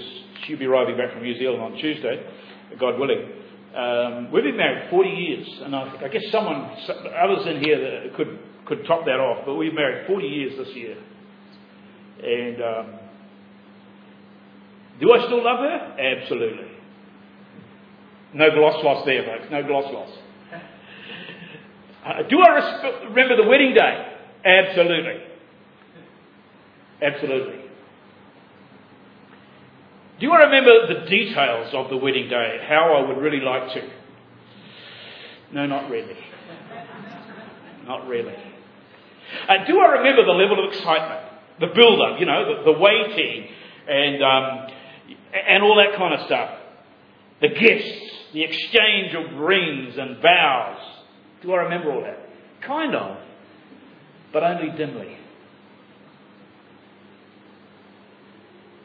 she'll 0.46 0.58
be 0.58 0.66
arriving 0.66 0.96
back 0.96 1.12
from 1.12 1.22
New 1.22 1.38
Zealand 1.38 1.62
on 1.62 1.72
Tuesday, 1.80 2.24
God 2.78 2.98
willing. 2.98 3.32
Um, 3.76 4.32
we've 4.32 4.44
been 4.44 4.56
married 4.56 4.90
40 4.90 5.08
years, 5.08 5.48
and 5.62 5.76
I, 5.76 6.04
I 6.04 6.08
guess 6.08 6.22
someone, 6.32 6.70
others 7.20 7.46
in 7.46 7.62
here 7.62 8.10
could 8.16 8.38
could 8.66 8.84
top 8.86 9.04
that 9.04 9.20
off. 9.20 9.44
But 9.46 9.54
we've 9.54 9.74
married 9.74 10.06
40 10.06 10.26
years 10.26 10.58
this 10.58 10.74
year, 10.74 10.96
and 12.22 12.62
um, 12.62 12.98
do 15.00 15.12
I 15.12 15.26
still 15.26 15.44
love 15.44 15.58
her? 15.60 15.96
Absolutely. 16.00 16.72
No 18.34 18.50
gloss 18.50 18.82
loss 18.82 19.04
there, 19.06 19.24
folks. 19.24 19.50
No 19.50 19.62
gloss 19.66 19.92
loss. 19.92 20.10
Uh, 22.06 22.22
do 22.30 22.38
I 22.38 23.02
remember 23.08 23.34
the 23.34 23.48
wedding 23.48 23.74
day? 23.74 24.12
Absolutely. 24.44 25.24
Absolutely. 27.02 27.66
Do 30.18 30.32
I 30.32 30.44
remember 30.44 30.86
the 30.86 31.06
details 31.06 31.74
of 31.74 31.90
the 31.90 31.96
wedding 31.96 32.28
day? 32.28 32.64
How 32.66 32.94
I 32.94 33.06
would 33.06 33.18
really 33.18 33.40
like 33.40 33.72
to? 33.74 33.90
No, 35.52 35.66
not 35.66 35.90
really. 35.90 36.16
Not 37.86 38.06
really. 38.08 38.34
Uh, 39.48 39.64
do 39.66 39.78
I 39.78 39.98
remember 39.98 40.24
the 40.24 40.32
level 40.32 40.64
of 40.64 40.72
excitement? 40.72 41.32
The 41.60 41.66
build 41.68 42.00
up, 42.00 42.18
you 42.18 42.26
know, 42.26 42.56
the, 42.56 42.72
the 42.72 42.78
waiting 42.78 43.48
and 43.88 44.22
um, 44.22 44.68
and 45.48 45.62
all 45.62 45.76
that 45.76 45.96
kind 45.96 46.14
of 46.14 46.26
stuff. 46.26 46.50
The 47.40 47.48
gifts, 47.48 48.32
the 48.32 48.42
exchange 48.42 49.14
of 49.14 49.38
rings 49.38 49.96
and 49.98 50.20
vows. 50.22 50.78
Do 51.42 51.52
I 51.52 51.64
remember 51.64 51.92
all 51.92 52.02
that? 52.02 52.28
Kind 52.62 52.94
of, 52.94 53.18
but 54.32 54.42
only 54.42 54.76
dimly. 54.76 55.16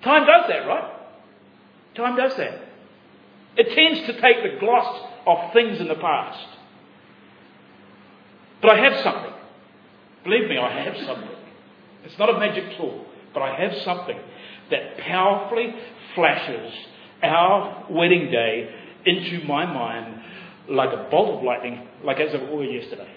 Time 0.04 0.26
does 0.26 0.46
that, 0.48 0.68
right? 0.68 0.92
Time 1.96 2.16
does 2.16 2.36
that. 2.38 2.62
It 3.58 3.76
tends 3.76 4.08
to 4.08 4.22
take 4.22 4.44
the 4.44 4.60
gloss 4.60 5.10
of 5.28 5.54
things 5.54 5.80
in 5.80 5.88
the 5.88 5.96
past. 5.96 6.48
But 8.62 8.72
I 8.72 8.84
have 8.90 9.04
something. 9.04 9.34
Believe 10.24 10.50
me, 10.50 10.58
I 10.58 10.84
have 10.84 10.96
something. 11.06 11.30
It's 12.06 12.18
not 12.18 12.30
a 12.30 12.40
magic 12.40 12.78
tool, 12.78 13.06
but 13.34 13.42
I 13.42 13.60
have 13.60 13.76
something 13.84 14.20
that 14.70 14.98
powerfully 14.98 15.76
flashes 16.16 16.74
our 17.24 17.86
wedding 17.90 18.32
day 18.32 18.74
into 19.06 19.46
my 19.46 19.66
mind 19.66 20.22
like 20.70 20.94
a 20.94 21.10
bolt 21.10 21.40
of 21.40 21.44
lightning, 21.44 21.88
like 22.04 22.20
as 22.20 22.34
if 22.34 22.42
it 22.42 22.52
were 22.52 22.64
yesterday. 22.64 23.12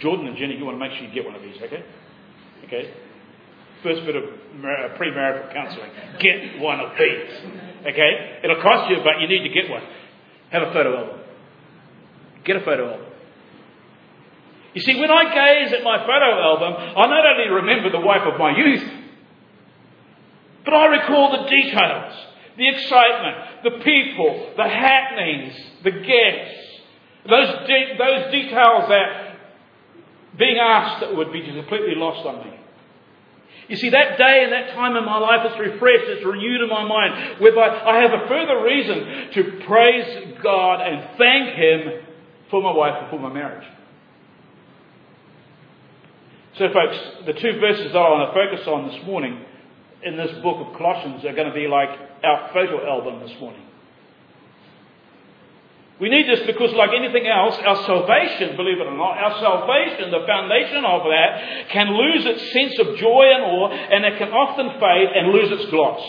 Jordan 0.00 0.26
and 0.26 0.36
Jenny, 0.36 0.56
you 0.56 0.64
want 0.64 0.76
to 0.76 0.80
make 0.80 0.96
sure 0.96 1.06
you 1.06 1.14
get 1.14 1.24
one 1.24 1.34
of 1.34 1.42
these, 1.42 1.56
okay? 1.62 1.84
Okay? 2.64 2.90
First 3.82 4.04
bit 4.04 4.16
of 4.16 4.24
uh, 4.24 4.96
premarital 4.98 5.52
counselling. 5.52 5.90
Get 6.20 6.60
one 6.60 6.80
of 6.80 6.92
these. 6.98 7.30
Okay? 7.86 8.40
It'll 8.44 8.62
cost 8.62 8.90
you, 8.90 8.96
but 9.02 9.20
you 9.20 9.28
need 9.28 9.46
to 9.48 9.54
get 9.54 9.70
one. 9.70 9.82
Have 10.50 10.62
a 10.62 10.72
photo 10.72 10.96
album. 10.96 11.20
Get 12.44 12.56
a 12.56 12.60
photo 12.60 12.92
album. 12.92 13.06
You 14.74 14.82
see, 14.82 15.00
when 15.00 15.10
I 15.10 15.24
gaze 15.34 15.72
at 15.72 15.82
my 15.82 15.98
photo 15.98 16.40
album, 16.40 16.74
I 16.96 17.06
not 17.06 17.26
only 17.26 17.48
remember 17.48 17.90
the 17.90 18.00
wife 18.00 18.22
of 18.22 18.38
my 18.38 18.56
youth, 18.56 18.88
but 20.64 20.74
I 20.74 20.86
recall 20.86 21.42
the 21.42 21.48
details, 21.48 22.14
the 22.56 22.68
excitement, 22.68 23.64
the 23.64 23.70
people, 23.82 24.52
the 24.56 24.68
happenings, 24.68 25.54
the 25.82 25.90
guests, 25.90 26.66
those, 27.28 27.66
de- 27.66 27.96
those 27.98 28.30
details 28.30 28.88
that 28.88 29.36
being 30.38 30.58
asked 30.58 31.00
that 31.00 31.16
would 31.16 31.32
be 31.32 31.42
completely 31.42 31.94
lost 31.96 32.26
on 32.26 32.44
me. 32.44 32.59
You 33.70 33.76
see, 33.76 33.90
that 33.90 34.18
day 34.18 34.42
and 34.42 34.52
that 34.52 34.74
time 34.74 34.96
in 34.96 35.04
my 35.04 35.18
life 35.18 35.46
is 35.46 35.56
refreshed, 35.60 36.10
it's 36.10 36.26
renewed 36.26 36.60
in 36.60 36.68
my 36.68 36.82
mind, 36.82 37.40
whereby 37.40 37.68
I 37.68 38.02
have 38.02 38.12
a 38.12 38.26
further 38.26 38.64
reason 38.64 39.30
to 39.30 39.64
praise 39.64 40.34
God 40.42 40.80
and 40.80 41.16
thank 41.16 41.54
Him 41.54 42.02
for 42.50 42.60
my 42.60 42.72
wife 42.72 42.94
and 43.00 43.10
for 43.10 43.20
my 43.20 43.32
marriage. 43.32 43.64
So, 46.58 46.66
folks, 46.72 46.98
the 47.26 47.32
two 47.32 47.60
verses 47.60 47.92
that 47.92 47.96
I 47.96 48.10
want 48.10 48.34
to 48.34 48.34
focus 48.34 48.66
on 48.66 48.88
this 48.88 49.06
morning 49.06 49.40
in 50.02 50.16
this 50.16 50.32
book 50.42 50.66
of 50.66 50.76
Colossians 50.76 51.24
are 51.24 51.32
going 51.32 51.46
to 51.46 51.54
be 51.54 51.68
like 51.68 51.90
our 52.24 52.50
photo 52.52 52.84
album 52.84 53.20
this 53.20 53.38
morning. 53.38 53.62
We 56.00 56.08
need 56.08 56.26
this 56.26 56.40
because, 56.46 56.72
like 56.72 56.90
anything 56.96 57.26
else, 57.26 57.56
our 57.60 57.76
salvation, 57.84 58.56
believe 58.56 58.80
it 58.80 58.86
or 58.86 58.96
not, 58.96 59.18
our 59.18 59.38
salvation, 59.38 60.10
the 60.10 60.24
foundation 60.26 60.82
of 60.82 61.02
that, 61.04 61.68
can 61.68 61.92
lose 61.92 62.24
its 62.24 62.52
sense 62.52 62.78
of 62.78 62.96
joy 62.96 63.28
and 63.28 63.44
awe, 63.44 63.68
and 63.68 64.04
it 64.06 64.16
can 64.16 64.32
often 64.32 64.80
fade 64.80 65.08
and 65.14 65.28
lose 65.28 65.52
its 65.60 65.70
gloss. 65.70 66.00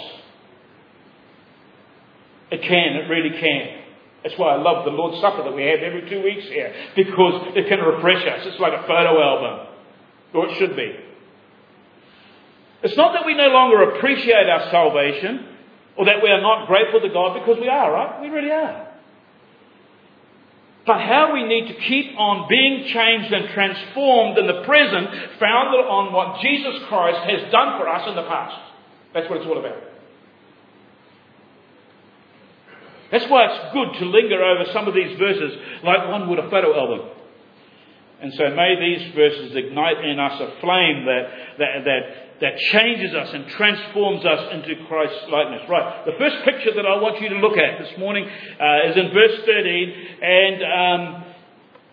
It 2.52 2.62
can, 2.62 2.96
it 3.04 3.10
really 3.10 3.38
can. 3.38 3.84
That's 4.24 4.38
why 4.38 4.56
I 4.56 4.62
love 4.62 4.86
the 4.86 4.92
Lord's 4.92 5.20
Supper 5.20 5.44
that 5.44 5.54
we 5.54 5.64
have 5.64 5.82
every 5.82 6.10
two 6.10 6.24
weeks 6.24 6.46
here, 6.46 6.74
because 6.96 7.52
it 7.58 7.68
can 7.68 7.80
refresh 7.80 8.26
us. 8.26 8.48
It's 8.48 8.60
like 8.62 8.74
a 8.74 8.84
photo 8.84 9.22
album, 9.22 9.76
or 10.34 10.48
it 10.48 10.58
should 10.58 10.78
be. 10.78 10.96
It's 12.84 12.96
not 12.96 13.12
that 13.12 13.26
we 13.26 13.34
no 13.34 13.50
longer 13.50 13.92
appreciate 13.92 14.48
our 14.48 14.72
salvation, 14.72 15.48
or 15.98 16.06
that 16.06 16.24
we 16.24 16.30
are 16.30 16.40
not 16.40 16.68
grateful 16.68 17.02
to 17.02 17.10
God, 17.10 17.34
because 17.40 17.60
we 17.60 17.68
are, 17.68 17.92
right? 17.92 18.22
We 18.22 18.30
really 18.30 18.52
are 18.52 18.91
but 20.86 21.00
how 21.00 21.34
we 21.34 21.44
need 21.44 21.68
to 21.68 21.80
keep 21.82 22.18
on 22.18 22.50
being 22.50 22.88
changed 22.88 23.32
and 23.32 23.50
transformed 23.50 24.38
in 24.38 24.48
the 24.48 24.64
present, 24.64 25.10
founded 25.40 25.86
on 25.86 26.12
what 26.12 26.42
Jesus 26.42 26.82
Christ 26.88 27.20
has 27.30 27.52
done 27.52 27.80
for 27.80 27.88
us 27.88 28.08
in 28.08 28.16
the 28.16 28.24
past. 28.24 28.58
That's 29.14 29.30
what 29.30 29.38
it's 29.38 29.48
all 29.48 29.60
about. 29.60 29.84
That's 33.12 33.30
why 33.30 33.46
it's 33.46 33.74
good 33.74 34.00
to 34.00 34.06
linger 34.06 34.42
over 34.42 34.72
some 34.72 34.88
of 34.88 34.96
these 34.96 35.18
verses 35.20 35.54
like 35.84 36.08
one 36.08 36.30
would 36.30 36.40
a 36.40 36.50
photo 36.50 36.74
album. 36.74 37.10
And 38.22 38.34
so 38.34 38.50
may 38.56 38.76
these 38.80 39.14
verses 39.14 39.56
ignite 39.56 40.04
in 40.06 40.20
us 40.20 40.40
a 40.40 40.62
flame 40.62 41.06
that, 41.06 41.30
that, 41.58 41.84
that 41.86 42.31
that 42.42 42.58
changes 42.58 43.14
us 43.14 43.30
and 43.34 43.48
transforms 43.48 44.26
us 44.26 44.54
into 44.54 44.86
Christ's 44.88 45.30
likeness. 45.30 45.62
Right, 45.70 46.06
the 46.06 46.18
first 46.18 46.44
picture 46.44 46.74
that 46.76 46.86
I 46.86 47.00
want 47.00 47.22
you 47.22 47.30
to 47.30 47.36
look 47.36 47.58
at 47.58 47.80
this 47.80 47.98
morning 47.98 48.26
uh, 48.26 48.90
is 48.90 48.98
in 48.98 49.14
verse 49.14 49.40
13, 49.46 49.94
and 50.22 50.58
um, 50.66 51.24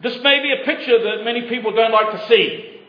this 0.03 0.17
may 0.23 0.41
be 0.43 0.53
a 0.53 0.65
picture 0.65 0.99
that 0.99 1.25
many 1.25 1.49
people 1.49 1.73
don't 1.73 1.93
like 1.93 2.13
to 2.13 2.29
see. 2.29 2.81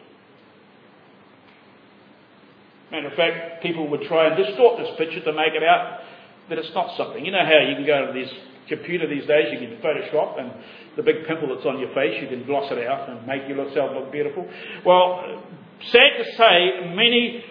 Matter 2.92 3.08
of 3.08 3.14
fact, 3.14 3.62
people 3.62 3.88
would 3.90 4.02
try 4.04 4.28
and 4.28 4.38
distort 4.38 4.80
this 4.80 4.90
picture 4.98 5.24
to 5.24 5.34
make 5.34 5.54
it 5.54 5.64
out 5.64 6.02
that 6.50 6.58
it's 6.58 6.74
not 6.74 6.98
something. 6.98 7.24
You 7.24 7.32
know 7.32 7.46
how 7.46 7.60
you 7.60 7.76
can 7.76 7.86
go 7.86 8.08
to 8.08 8.14
this 8.14 8.32
computer 8.68 9.08
these 9.08 9.28
days, 9.28 9.52
you 9.52 9.60
can 9.60 9.78
Photoshop, 9.78 10.40
and 10.40 10.54
the 10.96 11.04
big 11.04 11.28
pimple 11.28 11.54
that's 11.54 11.66
on 11.66 11.80
your 11.80 11.94
face, 11.94 12.22
you 12.22 12.28
can 12.28 12.46
gloss 12.46 12.72
it 12.72 12.88
out 12.88 13.10
and 13.10 13.28
make 13.28 13.48
yourself 13.48 13.92
look 13.96 14.12
beautiful. 14.12 14.48
Well, 14.86 15.44
sad 15.82 16.12
to 16.18 16.26
say, 16.36 16.94
many 16.96 17.44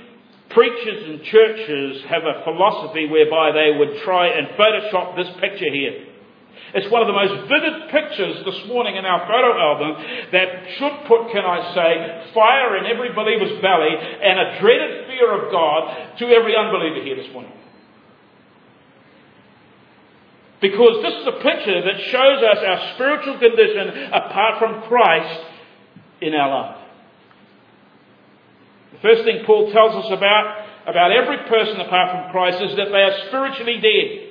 preachers 0.50 1.08
and 1.08 1.22
churches 1.24 2.02
have 2.08 2.22
a 2.24 2.42
philosophy 2.44 3.06
whereby 3.06 3.52
they 3.52 3.78
would 3.78 4.02
try 4.02 4.28
and 4.28 4.48
Photoshop 4.48 5.16
this 5.16 5.28
picture 5.40 5.70
here. 5.72 6.06
It's 6.74 6.90
one 6.92 7.00
of 7.00 7.08
the 7.08 7.16
most 7.16 7.48
vivid 7.48 7.88
pictures 7.88 8.44
this 8.44 8.68
morning 8.68 8.96
in 8.96 9.06
our 9.06 9.24
photo 9.24 9.56
album 9.56 10.04
that 10.32 10.48
should 10.76 11.08
put, 11.08 11.32
can 11.32 11.44
I 11.44 11.72
say, 11.72 12.32
fire 12.34 12.76
in 12.76 12.84
every 12.84 13.12
believer's 13.14 13.60
belly 13.62 13.94
and 13.96 14.38
a 14.38 14.60
dreaded 14.60 15.06
fear 15.06 15.32
of 15.32 15.50
God 15.50 16.18
to 16.18 16.26
every 16.26 16.54
unbeliever 16.56 17.04
here 17.04 17.16
this 17.16 17.32
morning. 17.32 17.52
Because 20.60 21.02
this 21.02 21.14
is 21.14 21.26
a 21.26 21.40
picture 21.40 21.80
that 21.86 22.00
shows 22.10 22.42
us 22.42 22.58
our 22.66 22.94
spiritual 22.94 23.38
condition 23.38 24.12
apart 24.12 24.58
from 24.58 24.82
Christ 24.88 25.40
in 26.20 26.34
our 26.34 26.50
life. 26.50 26.87
The 28.92 28.98
first 29.00 29.24
thing 29.24 29.44
Paul 29.44 29.70
tells 29.72 30.04
us 30.04 30.10
about, 30.10 30.66
about 30.86 31.12
every 31.12 31.48
person 31.48 31.80
apart 31.80 32.10
from 32.10 32.30
Christ 32.32 32.62
is 32.62 32.76
that 32.76 32.88
they 32.90 33.02
are 33.02 33.26
spiritually 33.28 33.80
dead. 33.80 34.28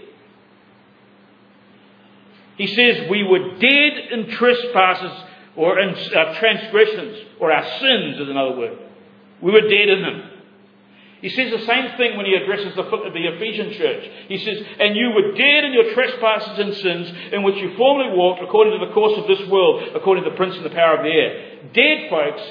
He 2.58 2.68
says, 2.68 3.10
We 3.10 3.24
were 3.24 3.58
dead 3.60 4.12
in 4.12 4.30
trespasses 4.32 5.24
or 5.56 5.80
in 5.80 5.90
uh, 5.90 6.34
transgressions, 6.40 7.18
or 7.40 7.52
our 7.52 7.64
sins 7.80 8.20
is 8.20 8.30
another 8.30 8.58
word. 8.58 8.80
We 9.42 9.52
were 9.52 9.62
dead 9.62 9.90
in 9.90 10.02
them. 10.02 10.32
He 11.22 11.30
says 11.30 11.52
the 11.52 11.66
same 11.66 11.98
thing 11.98 12.16
when 12.16 12.28
he 12.28 12.36
addresses 12.36 12.76
the, 12.76 12.84
the 12.84 13.26
Ephesian 13.34 13.74
church. 13.74 14.08
He 14.28 14.38
says, 14.38 14.64
And 14.80 14.96
you 14.96 15.10
were 15.10 15.32
dead 15.32 15.64
in 15.64 15.74
your 15.74 15.94
trespasses 15.94 16.60
and 16.60 16.74
sins 16.76 17.34
in 17.34 17.42
which 17.42 17.56
you 17.56 17.76
formerly 17.76 18.16
walked 18.16 18.44
according 18.44 18.80
to 18.80 18.86
the 18.86 18.94
course 18.94 19.18
of 19.18 19.28
this 19.28 19.48
world, 19.50 19.96
according 19.96 20.26
to 20.26 20.30
the 20.30 20.36
prince 20.36 20.56
and 20.56 20.66
the 20.66 20.70
power 20.70 20.98
of 20.98 21.04
the 21.04 21.10
air. 21.10 21.60
Dead, 21.74 22.10
folks, 22.12 22.42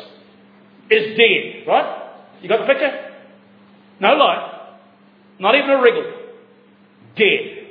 is 0.90 1.16
dead, 1.16 1.66
right? 1.66 2.12
You 2.42 2.48
got 2.48 2.66
the 2.66 2.72
picture? 2.72 3.14
No 4.00 4.14
life. 4.14 4.52
Not 5.38 5.54
even 5.54 5.70
a 5.70 5.82
wriggle. 5.82 6.12
Dead. 7.16 7.66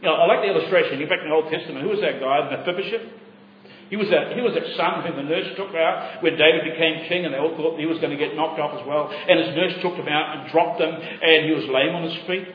You 0.00 0.06
know, 0.06 0.14
I 0.14 0.26
like 0.26 0.42
the 0.42 0.50
illustration. 0.54 1.00
In 1.02 1.08
fact, 1.08 1.22
in 1.22 1.30
the 1.30 1.34
Old 1.34 1.50
Testament, 1.50 1.82
who 1.82 1.90
was 1.90 2.00
that 2.00 2.20
guy, 2.20 2.50
Mephibosheth? 2.50 3.18
He 3.90 3.96
was 3.96 4.12
that 4.12 4.36
he 4.36 4.44
was 4.44 4.52
that 4.52 4.68
son 4.76 5.00
whom 5.00 5.16
the 5.16 5.24
nurse 5.24 5.48
took 5.56 5.72
out 5.72 6.22
when 6.22 6.36
David 6.36 6.76
became 6.76 7.08
king, 7.08 7.24
and 7.24 7.32
they 7.32 7.38
all 7.40 7.56
thought 7.56 7.80
he 7.80 7.88
was 7.88 7.96
going 7.98 8.12
to 8.12 8.20
get 8.20 8.36
knocked 8.36 8.60
off 8.60 8.78
as 8.78 8.84
well. 8.86 9.08
And 9.08 9.40
his 9.40 9.56
nurse 9.56 9.80
took 9.80 9.96
him 9.96 10.06
out 10.06 10.36
and 10.36 10.52
dropped 10.52 10.80
him, 10.80 10.92
and 10.92 11.48
he 11.48 11.52
was 11.56 11.64
lame 11.72 11.96
on 11.96 12.04
his 12.04 12.18
feet. 12.28 12.46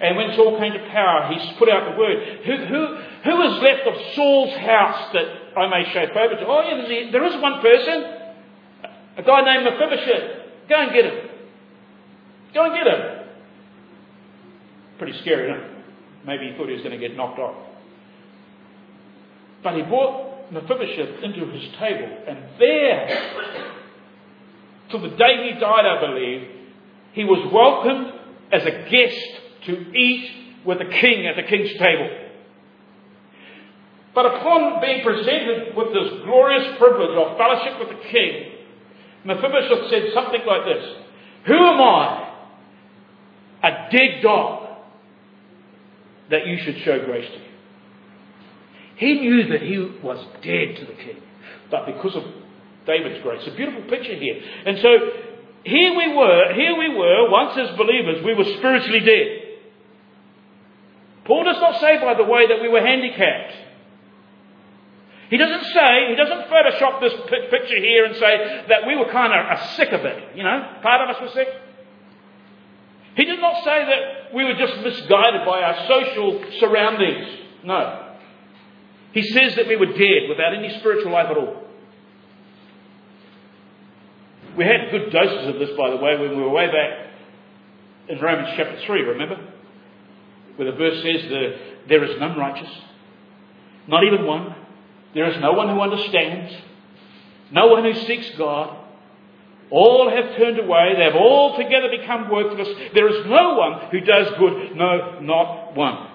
And 0.00 0.16
when 0.16 0.36
Saul 0.36 0.60
came 0.60 0.72
to 0.76 0.84
power, 0.92 1.32
he 1.32 1.40
put 1.58 1.68
out 1.68 1.90
the 1.90 1.98
word, 1.98 2.44
who, 2.44 2.54
who, 2.54 2.82
who 3.24 3.36
is 3.42 3.54
left 3.64 3.88
of 3.88 3.94
Saul's 4.14 4.54
house 4.54 5.10
that 5.14 5.26
I 5.58 5.68
may 5.68 5.92
show 5.92 6.06
favour 6.08 6.36
to? 6.36 6.46
Oh, 6.46 6.62
yeah, 6.62 7.10
there 7.10 7.24
is 7.26 7.40
one 7.42 7.60
person. 7.60 8.04
A 9.16 9.22
guy 9.22 9.42
named 9.42 9.64
Mephibosheth. 9.64 10.68
Go 10.68 10.74
and 10.80 10.92
get 10.92 11.04
him. 11.04 11.28
Go 12.54 12.64
and 12.64 12.74
get 12.74 12.86
him. 12.86 13.26
Pretty 14.98 15.18
scary, 15.20 15.50
isn't? 15.50 15.78
Maybe 16.26 16.50
he 16.50 16.56
thought 16.56 16.68
he 16.68 16.74
was 16.74 16.82
going 16.82 16.98
to 16.98 17.08
get 17.08 17.16
knocked 17.16 17.38
off. 17.38 17.56
But 19.62 19.74
he 19.74 19.82
brought 19.82 20.52
Mephibosheth 20.52 21.22
into 21.22 21.46
his 21.46 21.72
table, 21.78 22.08
and 22.26 22.38
there, 22.58 23.08
till 24.90 25.00
the 25.00 25.16
day 25.16 25.52
he 25.52 25.60
died, 25.60 25.84
I 25.84 26.00
believe, 26.00 26.48
he 27.12 27.24
was 27.24 27.50
welcomed 27.52 28.12
as 28.52 28.62
a 28.64 28.90
guest 28.90 29.66
to 29.66 29.92
eat 29.96 30.30
with 30.64 30.78
the 30.78 30.84
king 30.84 31.26
at 31.26 31.36
the 31.36 31.42
king's 31.42 31.72
table. 31.78 32.27
But 34.18 34.34
upon 34.34 34.80
being 34.80 35.04
presented 35.04 35.76
with 35.76 35.92
this 35.92 36.24
glorious 36.24 36.76
privilege 36.76 37.16
of 37.16 37.38
fellowship 37.38 37.78
with 37.78 37.90
the 37.90 38.08
king, 38.08 38.50
Mephibosheth 39.24 39.90
said 39.90 40.10
something 40.12 40.40
like 40.44 40.64
this 40.64 40.84
Who 41.46 41.54
am 41.54 41.80
I, 41.80 42.34
a 43.62 43.88
dead 43.92 44.20
dog, 44.20 44.70
that 46.32 46.48
you 46.48 46.58
should 46.64 46.80
show 46.80 46.98
grace 47.04 47.30
to? 47.30 47.40
He 48.96 49.20
knew 49.20 49.46
that 49.50 49.62
he 49.62 49.78
was 50.02 50.18
dead 50.42 50.74
to 50.78 50.86
the 50.86 51.00
king, 51.00 51.22
but 51.70 51.86
because 51.86 52.16
of 52.16 52.24
David's 52.86 53.22
grace, 53.22 53.46
a 53.46 53.54
beautiful 53.54 53.82
picture 53.82 54.16
here. 54.16 54.42
And 54.66 54.78
so 54.80 54.98
here 55.62 55.96
we 55.96 56.16
were, 56.16 56.54
here 56.54 56.76
we 56.76 56.88
were, 56.88 57.30
once 57.30 57.56
as 57.56 57.76
believers, 57.76 58.24
we 58.24 58.34
were 58.34 58.52
spiritually 58.58 58.98
dead. 58.98 59.58
Paul 61.24 61.44
does 61.44 61.60
not 61.60 61.80
say, 61.80 62.00
by 62.00 62.14
the 62.14 62.24
way, 62.24 62.48
that 62.48 62.60
we 62.60 62.68
were 62.68 62.84
handicapped. 62.84 63.67
He 65.30 65.36
doesn't 65.36 65.64
say, 65.72 66.08
he 66.08 66.16
doesn't 66.16 66.48
Photoshop 66.48 67.00
this 67.00 67.12
picture 67.50 67.78
here 67.78 68.06
and 68.06 68.16
say 68.16 68.64
that 68.68 68.86
we 68.86 68.96
were 68.96 69.10
kind 69.12 69.32
of 69.32 69.58
uh, 69.58 69.76
sick 69.76 69.92
of 69.92 70.04
it. 70.04 70.36
You 70.36 70.42
know, 70.42 70.78
part 70.82 71.02
of 71.02 71.14
us 71.14 71.20
were 71.20 71.28
sick. 71.28 71.48
He 73.14 73.24
did 73.24 73.40
not 73.40 73.62
say 73.62 73.84
that 73.84 74.34
we 74.34 74.44
were 74.44 74.54
just 74.54 74.78
misguided 74.78 75.44
by 75.44 75.60
our 75.62 75.86
social 75.86 76.44
surroundings. 76.60 77.26
No. 77.62 78.14
He 79.12 79.22
says 79.22 79.56
that 79.56 79.68
we 79.68 79.76
were 79.76 79.86
dead 79.86 80.28
without 80.28 80.54
any 80.54 80.78
spiritual 80.78 81.12
life 81.12 81.26
at 81.30 81.36
all. 81.36 81.64
We 84.56 84.64
had 84.64 84.90
good 84.90 85.12
doses 85.12 85.48
of 85.48 85.58
this, 85.58 85.76
by 85.76 85.90
the 85.90 85.96
way, 85.96 86.16
when 86.16 86.36
we 86.36 86.42
were 86.42 86.50
way 86.50 86.66
back 86.66 87.10
in 88.08 88.18
Romans 88.18 88.48
chapter 88.56 88.80
3, 88.86 89.02
remember? 89.02 89.38
Where 90.56 90.70
the 90.70 90.76
verse 90.76 91.02
says, 91.02 91.30
There 91.88 92.04
is 92.04 92.18
none 92.18 92.38
righteous, 92.38 92.70
not 93.86 94.04
even 94.04 94.26
one. 94.26 94.54
There 95.14 95.30
is 95.30 95.40
no 95.40 95.52
one 95.52 95.68
who 95.68 95.80
understands, 95.80 96.54
no 97.50 97.66
one 97.68 97.84
who 97.84 97.94
seeks 98.06 98.30
God. 98.36 98.76
All 99.70 100.10
have 100.10 100.36
turned 100.36 100.58
away. 100.58 100.94
They 100.96 101.04
have 101.04 101.14
all 101.14 101.56
together 101.56 101.88
become 101.90 102.30
worthless. 102.30 102.68
There 102.94 103.08
is 103.08 103.26
no 103.26 103.54
one 103.54 103.90
who 103.90 104.00
does 104.00 104.28
good. 104.38 104.74
No, 104.76 105.20
not 105.20 105.74
one. 105.74 106.08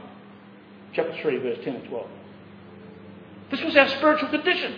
Chapter 0.93 1.15
3, 1.21 1.37
verse 1.37 1.59
10 1.63 1.75
and 1.75 1.87
12. 1.87 2.07
This 3.51 3.61
was 3.61 3.75
our 3.75 3.87
spiritual 3.89 4.29
condition. 4.29 4.73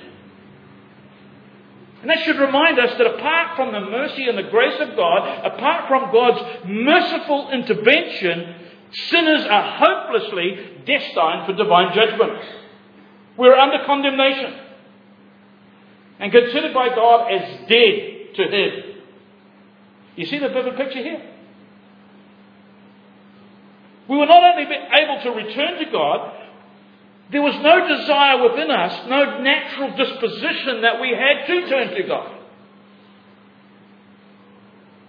And 2.01 2.09
that 2.09 2.19
should 2.25 2.37
remind 2.37 2.77
us 2.77 2.91
that 2.97 3.07
apart 3.07 3.55
from 3.55 3.71
the 3.71 3.79
mercy 3.79 4.27
and 4.27 4.37
the 4.37 4.43
grace 4.43 4.79
of 4.79 4.95
God, 4.95 5.45
apart 5.45 5.87
from 5.87 6.11
God's 6.11 6.65
merciful 6.65 7.49
intervention, 7.51 8.55
sinners 8.91 9.45
are 9.45 9.77
hopelessly 9.79 10.81
destined 10.85 11.45
for 11.45 11.53
divine 11.53 11.95
judgment. 11.95 12.33
We're 13.37 13.55
under 13.55 13.85
condemnation 13.85 14.59
and 16.19 16.31
considered 16.31 16.73
by 16.73 16.89
God 16.89 17.31
as 17.31 17.67
dead 17.67 18.35
to 18.35 18.43
Him. 18.43 18.95
You 20.15 20.25
see 20.25 20.39
the 20.39 20.49
vivid 20.49 20.77
picture 20.77 21.03
here? 21.03 21.31
We 24.07 24.17
were 24.17 24.25
not 24.25 24.55
only 24.55 24.63
able 24.63 25.21
to 25.23 25.31
return 25.31 25.79
to 25.83 25.91
God, 25.91 26.41
there 27.31 27.41
was 27.41 27.55
no 27.55 27.87
desire 27.87 28.49
within 28.49 28.69
us, 28.69 29.07
no 29.09 29.41
natural 29.41 29.95
disposition 29.97 30.81
that 30.81 31.01
we 31.01 31.09
had 31.09 31.47
to 31.47 31.69
turn 31.69 31.95
to 31.95 32.03
God. 32.03 32.31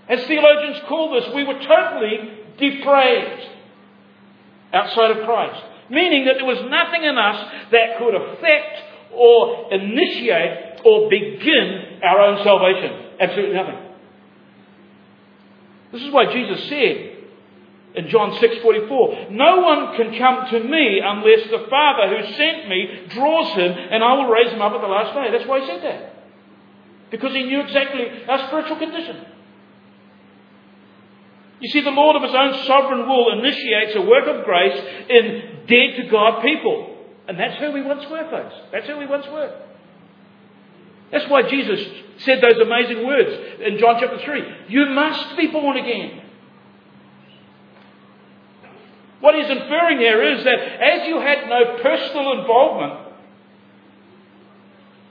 As 0.08 0.24
theologians 0.24 0.82
call 0.88 1.12
this, 1.12 1.28
we 1.34 1.44
were 1.44 1.60
totally 1.60 2.30
depraved 2.58 3.48
outside 4.72 5.10
of 5.10 5.26
Christ. 5.26 5.64
Meaning 5.88 6.24
that 6.26 6.36
there 6.36 6.44
was 6.44 6.58
nothing 6.68 7.04
in 7.04 7.16
us 7.16 7.52
that 7.70 7.98
could 7.98 8.14
affect 8.14 8.82
or 9.12 9.72
initiate 9.72 10.80
or 10.84 11.08
begin 11.08 12.00
our 12.02 12.20
own 12.20 12.44
salvation. 12.44 13.16
Absolutely 13.20 13.54
nothing. 13.54 13.78
This 15.92 16.02
is 16.02 16.10
why 16.10 16.32
Jesus 16.32 16.68
said 16.68 17.12
in 17.94 18.08
John 18.08 18.32
6:44, 18.32 19.30
"No 19.30 19.60
one 19.60 19.96
can 19.96 20.18
come 20.18 20.46
to 20.48 20.60
me 20.60 21.00
unless 21.00 21.44
the 21.48 21.60
Father 21.70 22.14
who 22.14 22.32
sent 22.34 22.68
me 22.68 23.00
draws 23.08 23.54
him, 23.54 23.72
and 23.72 24.04
I 24.04 24.12
will 24.14 24.26
raise 24.26 24.52
him 24.52 24.60
up 24.60 24.74
at 24.74 24.80
the 24.80 24.88
last 24.88 25.14
day." 25.14 25.30
That's 25.30 25.46
why 25.46 25.60
he 25.60 25.66
said 25.66 25.82
that. 25.82 26.14
Because 27.10 27.32
he 27.32 27.44
knew 27.44 27.60
exactly 27.60 28.10
our 28.28 28.38
spiritual 28.48 28.76
condition. 28.76 29.16
You 31.60 31.70
see, 31.70 31.80
the 31.80 31.90
Lord 31.90 32.16
of 32.16 32.22
his 32.22 32.34
own 32.34 32.66
sovereign 32.66 33.08
will 33.08 33.38
initiates 33.38 33.96
a 33.96 34.02
work 34.02 34.26
of 34.26 34.44
grace 34.44 34.78
in 35.08 35.64
dead 35.66 35.96
to 35.96 36.08
God 36.10 36.42
people. 36.42 36.94
And 37.28 37.38
that's 37.38 37.58
who 37.58 37.72
we 37.72 37.82
once 37.82 38.04
were, 38.10 38.28
folks. 38.30 38.54
That's 38.72 38.86
who 38.86 38.98
we 38.98 39.06
once 39.06 39.26
were. 39.26 39.62
That's 41.10 41.28
why 41.28 41.48
Jesus 41.48 41.80
said 42.18 42.40
those 42.40 42.60
amazing 42.60 43.06
words 43.06 43.60
in 43.60 43.78
John 43.78 43.96
chapter 44.00 44.18
3. 44.18 44.42
You 44.68 44.86
must 44.86 45.36
be 45.36 45.46
born 45.46 45.76
again. 45.76 46.22
What 49.20 49.34
he's 49.34 49.48
inferring 49.50 49.98
there 49.98 50.22
is 50.34 50.44
that 50.44 50.58
as 50.58 51.08
you 51.08 51.20
had 51.20 51.48
no 51.48 51.78
personal 51.82 52.40
involvement, 52.40 52.92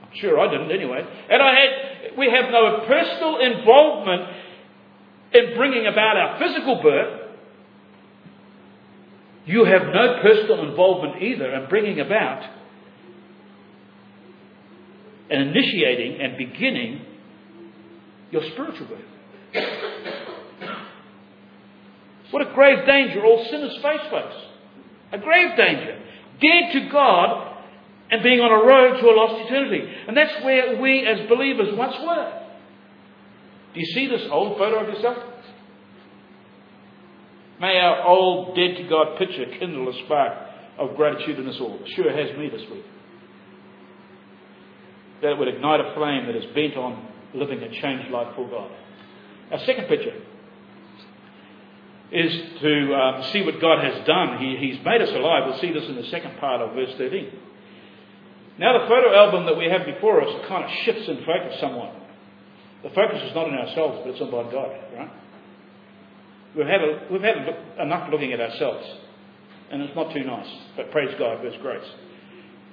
I'm 0.02 0.14
sure 0.14 0.38
I 0.38 0.50
didn't 0.50 0.70
anyway, 0.70 1.04
and 1.28 1.42
I 1.42 1.54
had, 1.54 2.16
we 2.16 2.30
have 2.30 2.50
no 2.50 2.84
personal 2.86 3.40
involvement 3.40 4.30
in 5.32 5.56
bringing 5.56 5.86
about 5.86 6.16
our 6.16 6.38
physical 6.38 6.82
birth, 6.82 7.22
you 9.46 9.64
have 9.64 9.82
no 9.94 10.20
personal 10.22 10.68
involvement 10.68 11.22
either 11.22 11.54
in 11.54 11.68
bringing 11.68 12.00
about 12.00 12.42
and 15.30 15.50
initiating 15.50 16.20
and 16.20 16.36
beginning 16.36 17.04
your 18.30 18.42
spiritual 18.52 18.86
birth. 18.88 19.64
What 22.30 22.46
a 22.46 22.52
grave 22.54 22.84
danger 22.86 23.24
all 23.24 23.44
sinners 23.50 23.76
face, 23.82 24.10
folks. 24.10 24.34
A 25.12 25.18
grave 25.18 25.56
danger. 25.56 26.02
Dead 26.40 26.72
to 26.72 26.88
God 26.90 27.56
and 28.10 28.22
being 28.22 28.40
on 28.40 28.50
a 28.50 28.66
road 28.66 29.00
to 29.00 29.06
a 29.06 29.14
lost 29.14 29.46
eternity. 29.46 29.88
And 30.08 30.16
that's 30.16 30.44
where 30.44 30.80
we 30.80 31.06
as 31.06 31.28
believers 31.28 31.68
once 31.76 31.94
were. 32.04 32.45
Do 33.76 33.82
you 33.82 33.92
see 33.92 34.06
this 34.06 34.22
old 34.30 34.56
photo 34.56 34.78
of 34.78 34.88
yourself? 34.88 35.18
May 37.60 37.78
our 37.78 38.06
old 38.06 38.56
dead 38.56 38.78
to 38.78 38.88
God 38.88 39.18
picture 39.18 39.44
kindle 39.58 39.90
a 39.90 40.04
spark 40.04 40.32
of 40.78 40.96
gratitude 40.96 41.38
in 41.38 41.46
us 41.46 41.60
all. 41.60 41.78
It 41.84 41.88
sure 41.94 42.10
has 42.10 42.38
me 42.38 42.48
this 42.48 42.62
week 42.70 42.86
that 45.20 45.32
it 45.32 45.38
would 45.38 45.48
ignite 45.48 45.80
a 45.80 45.92
flame 45.94 46.24
that 46.24 46.36
is 46.36 46.46
bent 46.54 46.78
on 46.78 47.06
living 47.34 47.62
a 47.62 47.68
changed 47.68 48.10
life 48.10 48.34
for 48.34 48.48
God. 48.48 48.70
Our 49.52 49.58
second 49.66 49.88
picture 49.88 50.22
is 52.12 52.32
to 52.62 52.94
um, 52.94 53.24
see 53.30 53.42
what 53.42 53.60
God 53.60 53.84
has 53.84 54.06
done. 54.06 54.38
He, 54.38 54.56
he's 54.56 54.82
made 54.86 55.02
us 55.02 55.10
alive. 55.10 55.42
We'll 55.48 55.60
see 55.60 55.74
this 55.74 55.84
in 55.84 55.96
the 55.96 56.04
second 56.04 56.38
part 56.38 56.62
of 56.62 56.74
verse 56.74 56.94
13. 56.96 57.30
Now, 58.58 58.78
the 58.80 58.88
photo 58.88 59.14
album 59.14 59.44
that 59.44 59.58
we 59.58 59.66
have 59.66 59.84
before 59.84 60.26
us 60.26 60.48
kind 60.48 60.64
of 60.64 60.70
shifts 60.86 61.08
in 61.08 61.18
focus 61.26 61.60
somewhat. 61.60 62.05
The 62.82 62.90
focus 62.90 63.22
is 63.22 63.34
not 63.34 63.46
on 63.46 63.54
ourselves, 63.54 64.00
but 64.04 64.10
it's 64.10 64.20
on 64.20 64.30
God, 64.30 64.70
right? 64.96 65.10
We've 66.56 66.66
had, 66.66 66.80
a, 66.80 67.06
we've 67.10 67.22
had 67.22 67.36
enough 67.80 68.10
looking 68.10 68.32
at 68.32 68.40
ourselves, 68.40 68.86
and 69.70 69.82
it's 69.82 69.94
not 69.94 70.12
too 70.12 70.24
nice, 70.24 70.48
but 70.76 70.90
praise 70.90 71.14
God, 71.18 71.40
there's 71.42 71.60
grace. 71.60 71.86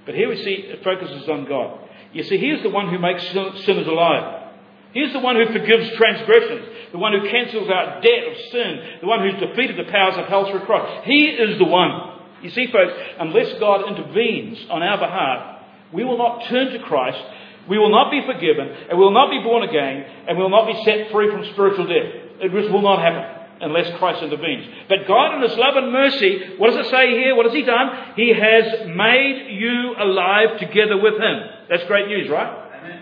But 0.06 0.16
here 0.16 0.30
we 0.30 0.38
see 0.38 0.52
it 0.52 0.84
focuses 0.84 1.28
on 1.28 1.46
God. 1.46 1.80
You 2.14 2.24
see, 2.24 2.38
He 2.38 2.52
is 2.52 2.64
the 2.64 2.70
one 2.70 2.90
who 2.90 3.00
makes 3.00 3.24
sinners 3.28 3.88
alive. 3.88 4.52
He 4.94 5.00
is 5.00 5.12
the 5.12 5.20
one 5.20 5.36
who 5.36 5.52
forgives 5.52 5.90
transgressions, 5.98 6.68
the 6.92 7.00
one 7.00 7.20
who 7.20 7.28
cancels 7.28 7.68
out 7.70 8.04
debt 8.04 8.28
of 8.30 8.38
sin, 8.52 9.00
the 9.02 9.08
one 9.08 9.22
who's 9.22 9.40
defeated 9.40 9.76
the 9.76 9.92
powers 9.92 10.16
of 10.18 10.28
hell 10.28 10.50
through 10.50 10.66
Christ. 10.66 11.08
He 11.08 11.26
is 11.26 11.58
the 11.58 11.66
one. 11.66 12.20
You 12.44 12.52
see, 12.52 12.68
folks, 12.72 12.94
unless 13.20 13.58
God 13.60 13.88
intervenes 13.88 14.60
on 14.70 14.84
our 14.84 15.00
behalf, 15.00 15.62
we 15.92 16.04
will 16.04 16.18
not 16.18 16.46
turn 16.46 16.72
to 16.74 16.80
Christ, 16.80 17.24
we 17.70 17.78
will 17.80 17.92
not 17.92 18.12
be 18.12 18.22
forgiven, 18.26 18.68
and 18.68 18.98
we 18.98 19.04
will 19.04 19.14
not 19.14 19.30
be 19.30 19.40
born 19.40 19.64
again, 19.64 20.06
and 20.28 20.38
we 20.38 20.44
will 20.44 20.50
not 20.50 20.68
be 20.68 20.84
set 20.84 21.12
free 21.12 21.32
from 21.32 21.46
spiritual 21.54 21.88
death. 21.88 22.42
It 22.42 22.52
just 22.52 22.72
will 22.72 22.82
not 22.82 23.00
happen 23.00 23.44
unless 23.62 23.98
Christ 23.98 24.22
intervenes. 24.22 24.68
But 24.90 25.08
God, 25.08 25.36
in 25.36 25.50
His 25.50 25.58
love 25.58 25.76
and 25.78 25.92
mercy, 25.92 26.56
what 26.58 26.72
does 26.72 26.86
it 26.86 26.90
say 26.90 27.12
here? 27.12 27.36
What 27.36 27.46
has 27.46 27.56
He 27.56 27.64
done? 27.64 28.14
He 28.16 28.34
has 28.34 28.88
made 28.88 29.48
you 29.52 29.96
alive 29.98 30.60
together 30.60 31.02
with 31.02 31.16
Him. 31.16 31.40
That's 31.70 31.86
great 31.86 32.08
news, 32.08 32.30
right? 32.30 32.52
Amen. 32.82 33.02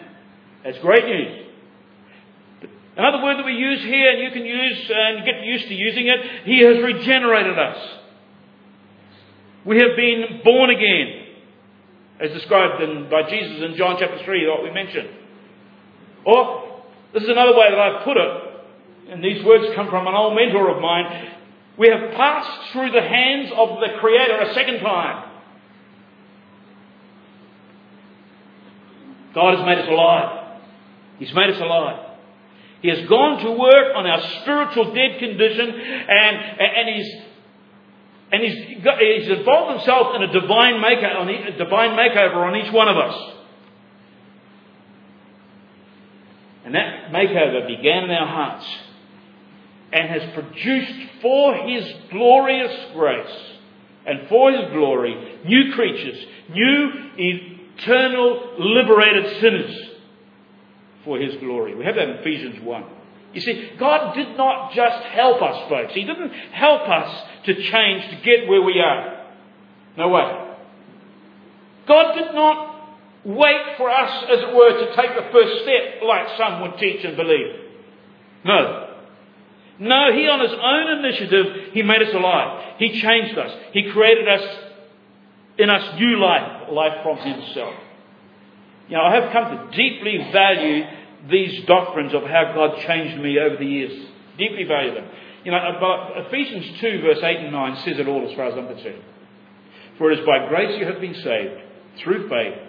That's 0.64 0.78
great 0.80 1.06
news. 1.06 1.48
Another 2.96 3.24
word 3.24 3.38
that 3.38 3.46
we 3.46 3.54
use 3.54 3.82
here, 3.82 4.12
and 4.12 4.22
you 4.22 4.32
can 4.32 4.46
use 4.46 4.90
uh, 4.90 4.94
and 4.94 5.26
get 5.26 5.44
used 5.44 5.68
to 5.70 5.74
using 5.74 6.08
it, 6.08 6.46
He 6.46 6.60
has 6.60 6.84
regenerated 6.84 7.58
us. 7.58 7.78
We 9.66 9.78
have 9.78 9.96
been 9.96 10.42
born 10.44 10.70
again, 10.70 11.21
as 12.22 12.32
described 12.32 12.82
in, 12.84 13.10
by 13.10 13.30
Jesus 13.30 13.64
in 13.64 13.76
John 13.76 13.98
chapter 14.00 14.24
3, 14.24 14.48
what 14.50 14.64
we 14.64 14.72
mentioned. 14.72 15.10
Or, 16.26 16.84
this 17.14 17.24
is 17.24 17.30
another 17.30 17.54
way 17.54 17.70
that 17.70 17.80
I've 17.80 18.04
put 18.04 18.18
it 18.18 18.52
and 19.12 19.22
these 19.22 19.44
words 19.44 19.66
come 19.76 19.90
from 19.90 20.08
an 20.08 20.14
old 20.14 20.36
mentor 20.36 20.74
of 20.74 20.82
mine, 20.82 21.34
we 21.78 21.90
have 21.90 22.12
passed 22.16 22.72
through 22.72 22.92
the 22.92 23.02
hands 23.02 23.52
of 23.56 23.80
the 23.82 24.00
Creator 24.00 24.40
a 24.40 24.54
second 24.54 24.80
time. 24.80 25.30
God 29.34 29.58
has 29.58 29.66
made 29.66 29.80
us 29.80 29.88
alive. 29.90 30.60
He's 31.20 31.34
made 31.34 31.50
us 31.50 31.60
alive. 31.60 32.18
He 32.82 32.88
has 32.88 33.08
gone 33.08 33.44
to 33.44 33.52
work 33.52 33.96
on 33.96 34.06
our 34.06 34.22
spiritual 34.42 34.94
dead 34.94 35.20
condition 35.20 35.70
and, 35.70 36.38
and 36.60 36.96
he's 36.96 37.22
and 38.32 38.44
he's, 38.44 38.84
got, 38.84 39.00
he's 39.00 39.28
involved 39.28 39.78
himself 39.78 40.16
in 40.16 40.24
a 40.24 40.32
divine, 40.32 40.76
a 40.76 41.58
divine 41.58 41.98
makeover 41.98 42.38
on 42.38 42.56
each 42.56 42.72
one 42.72 42.88
of 42.88 42.98
us. 42.98 43.34
And 46.64 46.76
that 46.76 47.12
makeover 47.12 47.68
began 47.68 48.06
in 48.06 48.12
our 48.12 48.28
hearts 48.28 48.66
and 49.92 50.10
has 50.10 50.34
produced 50.34 51.10
for 51.22 51.56
his 51.68 51.94
glorious 52.10 52.94
grace 52.94 53.38
and 54.06 54.30
for 54.30 54.52
his 54.52 54.72
glory 54.72 55.40
new 55.46 55.74
creatures, 55.74 56.26
new 56.50 56.92
eternal 57.18 58.54
liberated 58.60 59.42
sinners 59.42 59.90
for 61.04 61.20
his 61.20 61.36
glory. 61.38 61.76
We 61.76 61.84
have 61.84 61.96
that 61.96 62.10
in 62.10 62.16
Ephesians 62.18 62.64
1. 62.64 62.84
You 63.34 63.42
see, 63.42 63.72
God 63.78 64.14
did 64.14 64.38
not 64.38 64.74
just 64.74 65.04
help 65.06 65.42
us, 65.42 65.70
folks. 65.70 65.94
He 65.94 66.04
didn't 66.04 66.32
help 66.52 66.88
us 66.88 67.24
to 67.46 67.54
change 67.54 68.10
to 68.12 68.22
get 68.24 68.48
where 68.48 68.62
we 68.62 68.80
are. 68.80 69.28
No 69.98 70.10
way. 70.10 70.56
God 71.88 72.14
did 72.16 72.34
not 72.34 72.72
wait 73.26 73.78
for 73.78 73.90
us, 73.90 74.26
as 74.32 74.40
it 74.40 74.56
were, 74.56 74.86
to 74.86 74.96
take 74.96 75.16
the 75.16 75.32
first 75.32 75.64
step 75.64 76.02
like 76.04 76.28
some 76.38 76.62
would 76.62 76.78
teach 76.80 77.04
and 77.04 77.16
believe. 77.18 77.56
No. 78.46 78.88
No, 79.80 80.14
he 80.14 80.28
on 80.28 80.40
his 80.42 80.54
own 80.54 81.06
initiative, 81.06 81.74
he 81.74 81.82
made 81.82 82.02
us 82.02 82.14
alive. 82.14 82.76
He 82.78 83.02
changed 83.02 83.38
us. 83.38 83.52
He 83.74 83.92
created 83.92 84.28
us 84.28 84.42
in 85.58 85.70
us 85.70 86.00
new 86.00 86.20
life, 86.20 86.70
life 86.72 87.04
from 87.04 87.18
himself. 87.18 87.76
You 88.88 88.98
know, 88.98 89.04
I 89.04 89.16
have 89.16 89.32
come 89.32 89.58
to 89.58 89.76
deeply 89.76 90.30
value 90.32 90.84
these 91.30 91.66
doctrines 91.66 92.14
of 92.14 92.24
how 92.24 92.54
God 92.54 92.80
changed 92.86 93.22
me 93.22 93.40
over 93.40 93.58
the 93.58 93.66
years. 93.66 94.08
Deeply 94.38 94.64
value 94.66 94.94
them. 94.94 95.08
You 95.44 95.52
know, 95.52 95.78
but 95.80 96.28
Ephesians 96.28 96.80
2, 96.80 97.02
verse 97.02 97.20
8 97.24 97.38
and 97.38 97.52
9 97.52 97.78
says 97.84 98.00
it 98.00 98.08
all 98.08 98.28
as 98.30 98.36
far 98.36 98.46
as 98.46 98.54
I'm 98.56 98.68
concerned. 98.68 99.04
For 99.98 100.12
it 100.12 100.20
is 100.20 100.26
by 100.26 100.48
grace 100.48 100.78
you 100.80 100.86
have 100.86 101.02
been 101.02 101.16
saved, 101.16 101.62
through 102.00 102.30
faith, 102.30 102.60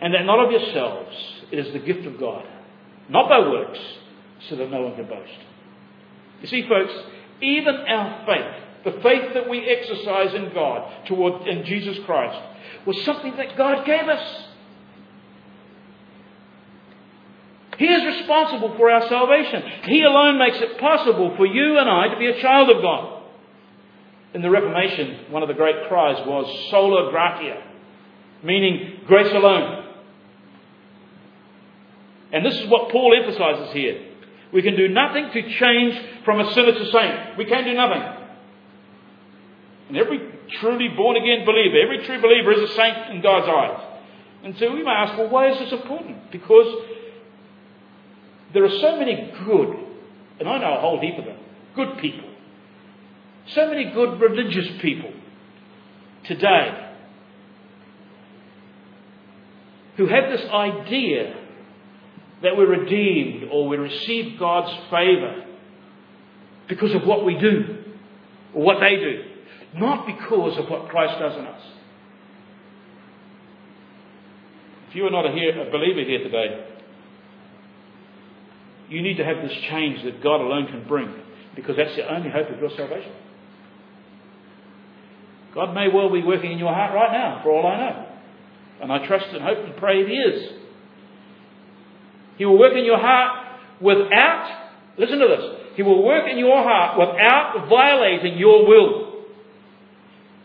and 0.00 0.14
that 0.14 0.24
not 0.24 0.44
of 0.44 0.50
yourselves, 0.50 1.16
it 1.50 1.58
is 1.58 1.72
the 1.72 1.78
gift 1.78 2.06
of 2.06 2.18
God, 2.18 2.46
not 3.08 3.28
by 3.28 3.38
works, 3.38 3.78
so 4.48 4.56
that 4.56 4.70
no 4.70 4.82
one 4.82 4.96
can 4.96 5.06
boast. 5.06 5.38
You 6.40 6.48
see, 6.48 6.68
folks, 6.68 6.92
even 7.42 7.74
our 7.74 8.26
faith, 8.26 8.94
the 8.94 9.00
faith 9.02 9.34
that 9.34 9.48
we 9.48 9.60
exercise 9.60 10.34
in 10.34 10.52
God 10.54 11.06
toward 11.06 11.46
in 11.46 11.64
Jesus 11.64 11.98
Christ, 12.06 12.40
was 12.86 13.00
something 13.04 13.36
that 13.36 13.56
God 13.56 13.84
gave 13.84 14.08
us. 14.08 14.44
He 17.80 17.86
is 17.86 18.18
responsible 18.18 18.76
for 18.76 18.90
our 18.90 19.08
salvation. 19.08 19.62
He 19.84 20.02
alone 20.02 20.38
makes 20.38 20.58
it 20.58 20.78
possible 20.78 21.34
for 21.38 21.46
you 21.46 21.78
and 21.78 21.88
I 21.88 22.08
to 22.08 22.18
be 22.18 22.26
a 22.26 22.38
child 22.38 22.68
of 22.68 22.82
God. 22.82 23.22
In 24.34 24.42
the 24.42 24.50
Reformation, 24.50 25.32
one 25.32 25.42
of 25.42 25.48
the 25.48 25.54
great 25.54 25.88
cries 25.88 26.18
was 26.26 26.44
sola 26.70 27.10
gratia, 27.10 27.62
meaning 28.44 29.00
grace 29.06 29.32
alone. 29.32 29.94
And 32.34 32.44
this 32.44 32.54
is 32.54 32.68
what 32.68 32.90
Paul 32.90 33.16
emphasizes 33.16 33.72
here. 33.72 34.08
We 34.52 34.60
can 34.60 34.76
do 34.76 34.86
nothing 34.88 35.30
to 35.32 35.42
change 35.58 35.98
from 36.26 36.38
a 36.38 36.52
sinner 36.52 36.72
to 36.72 36.92
saint. 36.92 37.38
We 37.38 37.46
can 37.46 37.64
do 37.64 37.72
nothing. 37.72 38.02
And 39.88 39.96
every 39.96 40.20
truly 40.60 40.88
born 40.88 41.16
again 41.16 41.46
believer, 41.46 41.80
every 41.82 42.04
true 42.04 42.20
believer 42.20 42.52
is 42.52 42.70
a 42.70 42.74
saint 42.74 43.14
in 43.14 43.22
God's 43.22 43.48
eyes. 43.48 43.86
And 44.44 44.54
so 44.58 44.70
we 44.70 44.82
may 44.82 44.90
ask, 44.90 45.16
well, 45.16 45.30
why 45.30 45.50
is 45.50 45.58
this 45.60 45.72
important? 45.72 46.30
Because 46.30 46.66
there 48.52 48.64
are 48.64 48.78
so 48.80 48.98
many 48.98 49.32
good, 49.44 49.76
and 50.38 50.48
I 50.48 50.58
know 50.58 50.76
a 50.76 50.80
whole 50.80 51.00
heap 51.00 51.18
of 51.18 51.24
them, 51.24 51.38
good 51.74 51.98
people. 51.98 52.28
So 53.54 53.68
many 53.68 53.90
good 53.92 54.20
religious 54.20 54.68
people 54.80 55.12
today 56.24 56.90
who 59.96 60.06
have 60.06 60.30
this 60.30 60.48
idea 60.50 61.36
that 62.42 62.56
we're 62.56 62.68
redeemed 62.68 63.50
or 63.50 63.68
we 63.68 63.76
receive 63.76 64.38
God's 64.38 64.72
favour 64.90 65.44
because 66.68 66.94
of 66.94 67.04
what 67.04 67.24
we 67.24 67.38
do 67.38 67.84
or 68.54 68.62
what 68.62 68.80
they 68.80 68.96
do, 68.96 69.24
not 69.74 70.06
because 70.06 70.58
of 70.58 70.68
what 70.70 70.88
Christ 70.88 71.18
does 71.18 71.36
in 71.36 71.44
us. 71.44 71.62
If 74.88 74.96
you 74.96 75.06
are 75.06 75.10
not 75.10 75.26
a, 75.26 75.32
here, 75.32 75.60
a 75.60 75.70
believer 75.70 76.00
here 76.00 76.18
today, 76.18 76.66
you 78.90 79.02
need 79.02 79.16
to 79.16 79.24
have 79.24 79.36
this 79.36 79.56
change 79.70 80.04
that 80.04 80.22
God 80.22 80.40
alone 80.40 80.66
can 80.66 80.86
bring 80.86 81.14
because 81.54 81.76
that's 81.76 81.94
the 81.96 82.12
only 82.12 82.28
hope 82.28 82.50
of 82.50 82.60
your 82.60 82.70
salvation. 82.76 83.12
God 85.54 85.74
may 85.74 85.88
well 85.92 86.12
be 86.12 86.22
working 86.22 86.52
in 86.52 86.58
your 86.58 86.72
heart 86.72 86.94
right 86.94 87.12
now, 87.12 87.40
for 87.42 87.50
all 87.50 87.66
I 87.66 87.76
know. 87.78 88.06
And 88.82 88.92
I 88.92 89.06
trust 89.06 89.26
and 89.32 89.42
hope 89.42 89.58
and 89.58 89.76
pray 89.76 90.06
He 90.06 90.14
is. 90.14 90.52
He 92.38 92.44
will 92.44 92.58
work 92.58 92.72
in 92.74 92.84
your 92.84 92.98
heart 92.98 93.58
without, 93.80 94.70
listen 94.98 95.18
to 95.18 95.28
this, 95.28 95.76
He 95.76 95.82
will 95.82 96.04
work 96.04 96.30
in 96.30 96.38
your 96.38 96.62
heart 96.62 96.98
without 96.98 97.68
violating 97.68 98.38
your 98.38 98.66
will. 98.66 99.09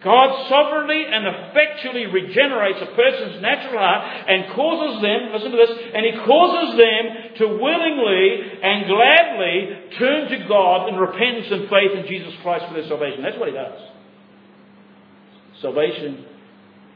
God 0.05 0.47
sovereignly 0.47 1.03
and 1.09 1.25
effectually 1.25 2.05
regenerates 2.05 2.77
a 2.79 2.93
person's 2.95 3.41
natural 3.41 3.79
heart 3.79 4.29
and 4.29 4.53
causes 4.53 5.01
them, 5.01 5.33
listen 5.33 5.49
to 5.49 5.57
this, 5.57 5.73
and 5.93 6.05
He 6.05 6.13
causes 6.23 6.77
them 6.77 7.03
to 7.41 7.57
willingly 7.57 8.61
and 8.61 8.85
gladly 8.85 9.97
turn 9.97 10.29
to 10.29 10.47
God 10.47 10.89
in 10.89 10.95
repentance 10.95 11.47
and 11.49 11.67
faith 11.69 11.97
in 11.97 12.05
Jesus 12.05 12.35
Christ 12.43 12.67
for 12.67 12.75
their 12.75 12.87
salvation. 12.87 13.23
That's 13.23 13.39
what 13.39 13.49
He 13.49 13.55
does. 13.55 13.81
Salvation 15.61 16.23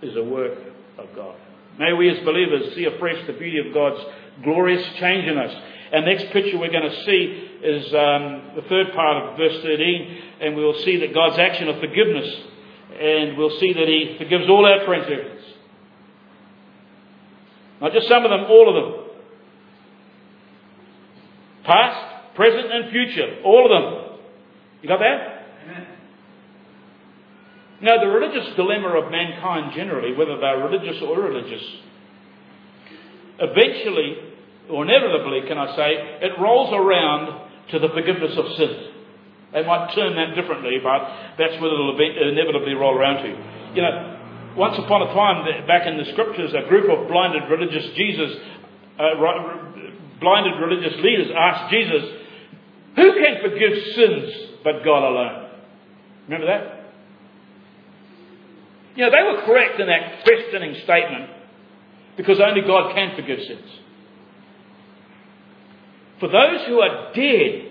is 0.03 0.15
a 0.15 0.23
work 0.23 0.59
of 0.99 1.07
God. 1.15 1.35
May 1.79 1.93
we 1.93 2.09
as 2.09 2.23
believers 2.23 2.75
see 2.75 2.85
afresh 2.85 3.25
the 3.25 3.33
beauty 3.33 3.57
of 3.65 3.73
God's 3.73 4.05
glorious 4.43 4.85
change 4.99 5.25
in 5.27 5.37
us. 5.37 5.55
Our 5.93 6.01
next 6.01 6.29
picture 6.31 6.59
we're 6.59 6.71
going 6.71 6.91
to 6.91 7.03
see 7.05 7.49
is 7.63 7.85
um, 7.87 8.53
the 8.55 8.65
third 8.69 8.93
part 8.93 9.31
of 9.31 9.37
verse 9.37 9.63
13, 9.63 10.21
and 10.41 10.55
we 10.55 10.63
will 10.63 10.77
see 10.83 10.97
that 10.97 11.13
God's 11.13 11.39
action 11.39 11.67
of 11.69 11.79
forgiveness, 11.79 12.29
and 12.99 13.37
we'll 13.37 13.57
see 13.59 13.73
that 13.73 13.87
He 13.87 14.15
forgives 14.17 14.49
all 14.49 14.65
our 14.65 14.85
transgressions. 14.85 15.39
Not 17.81 17.93
just 17.93 18.07
some 18.09 18.25
of 18.25 18.29
them, 18.29 18.45
all 18.49 18.67
of 18.67 18.75
them. 18.75 19.05
Past, 21.63 22.35
present, 22.35 22.71
and 22.71 22.91
future. 22.91 23.41
All 23.45 23.63
of 23.65 23.71
them. 23.71 24.19
You 24.81 24.89
got 24.89 24.99
that? 24.99 25.47
Amen. 25.63 25.87
Now, 27.81 28.01
the 28.01 28.07
religious 28.07 28.53
dilemma 28.57 28.99
of 28.99 29.11
mankind 29.11 29.71
generally, 29.75 30.13
whether 30.13 30.37
they're 30.37 30.57
religious 30.57 31.01
or 31.01 31.15
irreligious, 31.15 31.63
eventually, 33.39 34.17
or 34.69 34.83
inevitably, 34.83 35.47
can 35.47 35.57
I 35.57 35.75
say, 35.75 36.27
it 36.27 36.33
rolls 36.41 36.73
around 36.73 37.47
to 37.71 37.79
the 37.79 37.87
forgiveness 37.93 38.37
of 38.37 38.45
sins. 38.57 38.98
They 39.53 39.65
might 39.65 39.93
term 39.95 40.13
that 40.15 40.35
differently, 40.35 40.77
but 40.83 41.09
that's 41.37 41.57
what 41.59 41.73
it'll 41.73 41.97
inevitably 41.97 42.73
roll 42.73 42.93
around 42.93 43.23
to. 43.23 43.29
You 43.73 43.81
know, 43.81 44.19
once 44.55 44.77
upon 44.77 45.01
a 45.03 45.13
time, 45.13 45.45
back 45.65 45.87
in 45.87 45.97
the 45.97 46.05
scriptures, 46.13 46.53
a 46.53 46.67
group 46.69 46.89
of 46.89 47.07
blinded 47.07 47.49
religious 47.49 47.85
Jesus, 47.95 48.37
uh, 48.99 49.17
blinded 50.21 50.59
religious 50.61 50.93
leaders 51.01 51.31
asked 51.35 51.71
Jesus, 51.71 52.03
"Who 52.95 53.13
can 53.13 53.41
forgive 53.41 53.77
sins 53.95 54.33
but 54.63 54.83
God 54.83 55.03
alone?" 55.03 55.45
Remember 56.27 56.47
that? 56.47 56.75
You 58.95 59.05
know, 59.05 59.11
they 59.11 59.23
were 59.23 59.41
correct 59.45 59.79
in 59.79 59.87
that 59.87 60.23
questioning 60.23 60.75
statement 60.83 61.29
because 62.17 62.39
only 62.39 62.61
God 62.61 62.93
can 62.93 63.15
forgive 63.15 63.41
sins. 63.41 63.79
For 66.19 66.27
those 66.27 66.65
who 66.67 66.81
are 66.81 67.13
dead 67.13 67.68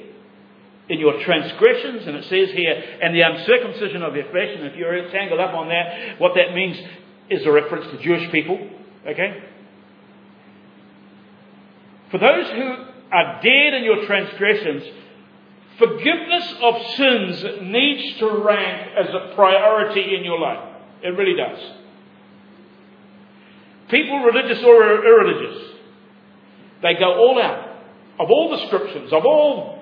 in 0.88 0.98
your 0.98 1.22
transgressions, 1.22 2.07
and 2.07 2.16
it 2.16 2.24
says 2.24 2.51
here, 2.55 2.98
and 3.03 3.14
the 3.14 3.20
uncircumcision 3.20 4.03
of 4.03 4.16
your 4.16 4.31
flesh, 4.31 4.48
and 4.57 4.66
if 4.66 4.77
you're 4.77 5.11
tangled 5.11 5.40
up 5.40 5.55
on 5.55 5.68
that, 5.68 6.18
what 6.18 6.35
that 6.35 6.55
means 6.55 6.79
is 7.31 7.44
a 7.44 7.53
reference 7.53 7.87
to 7.90 8.03
Jewish 8.03 8.31
people, 8.33 8.59
okay? 9.07 9.42
For 12.11 12.18
those 12.18 12.46
who 12.51 12.74
are 13.12 13.40
dead 13.42 13.74
in 13.74 13.85
your 13.85 14.07
transgressions, 14.07 14.83
forgiveness 15.79 16.55
of 16.62 16.74
sins 16.96 17.44
needs 17.62 18.18
to 18.18 18.42
rank 18.42 18.88
as 18.96 19.09
a 19.14 19.35
priority 19.35 20.16
in 20.16 20.24
your 20.24 20.38
life. 20.40 20.77
It 21.03 21.11
really 21.11 21.37
does. 21.37 21.59
People, 23.90 24.20
religious 24.20 24.62
or 24.64 25.05
irreligious, 25.05 25.62
they 26.83 26.94
go 26.94 27.14
all 27.14 27.40
out. 27.40 27.66
Of 28.20 28.31
all 28.31 28.57
descriptions, 28.57 29.12
of 29.12 29.24
all 29.24 29.78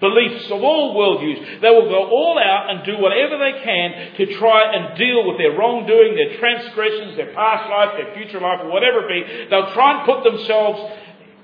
beliefs, 0.00 0.46
of 0.46 0.62
all 0.62 0.96
worldviews, 0.96 1.60
they 1.60 1.68
will 1.68 1.88
go 1.88 2.08
all 2.08 2.38
out 2.38 2.70
and 2.70 2.84
do 2.84 2.96
whatever 2.98 3.38
they 3.38 3.62
can 3.62 4.16
to 4.16 4.38
try 4.38 4.74
and 4.74 4.96
deal 4.98 5.28
with 5.28 5.38
their 5.38 5.56
wrongdoing, 5.56 6.16
their 6.16 6.38
transgressions, 6.38 7.16
their 7.16 7.34
past 7.34 7.68
life, 7.70 7.90
their 7.96 8.14
future 8.14 8.40
life, 8.40 8.60
or 8.62 8.70
whatever 8.70 9.04
it 9.04 9.08
be. 9.08 9.46
They'll 9.50 9.72
try 9.72 9.98
and 9.98 10.06
put 10.06 10.24
themselves 10.24 10.80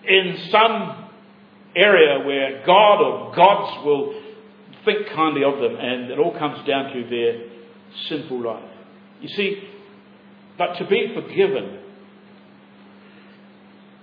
in 0.08 0.48
some 0.50 1.10
area 1.76 2.24
where 2.26 2.64
God 2.64 3.02
or 3.02 3.34
gods 3.34 3.84
will 3.84 4.22
think 4.84 5.08
kindly 5.14 5.44
of 5.44 5.60
them, 5.60 5.76
and 5.76 6.10
it 6.10 6.18
all 6.18 6.36
comes 6.38 6.66
down 6.66 6.92
to 6.94 7.08
their 7.08 7.48
sinful 8.08 8.42
life. 8.42 8.70
You 9.20 9.28
see, 9.28 9.68
but 10.56 10.74
to 10.78 10.86
be 10.86 11.12
forgiven 11.14 11.80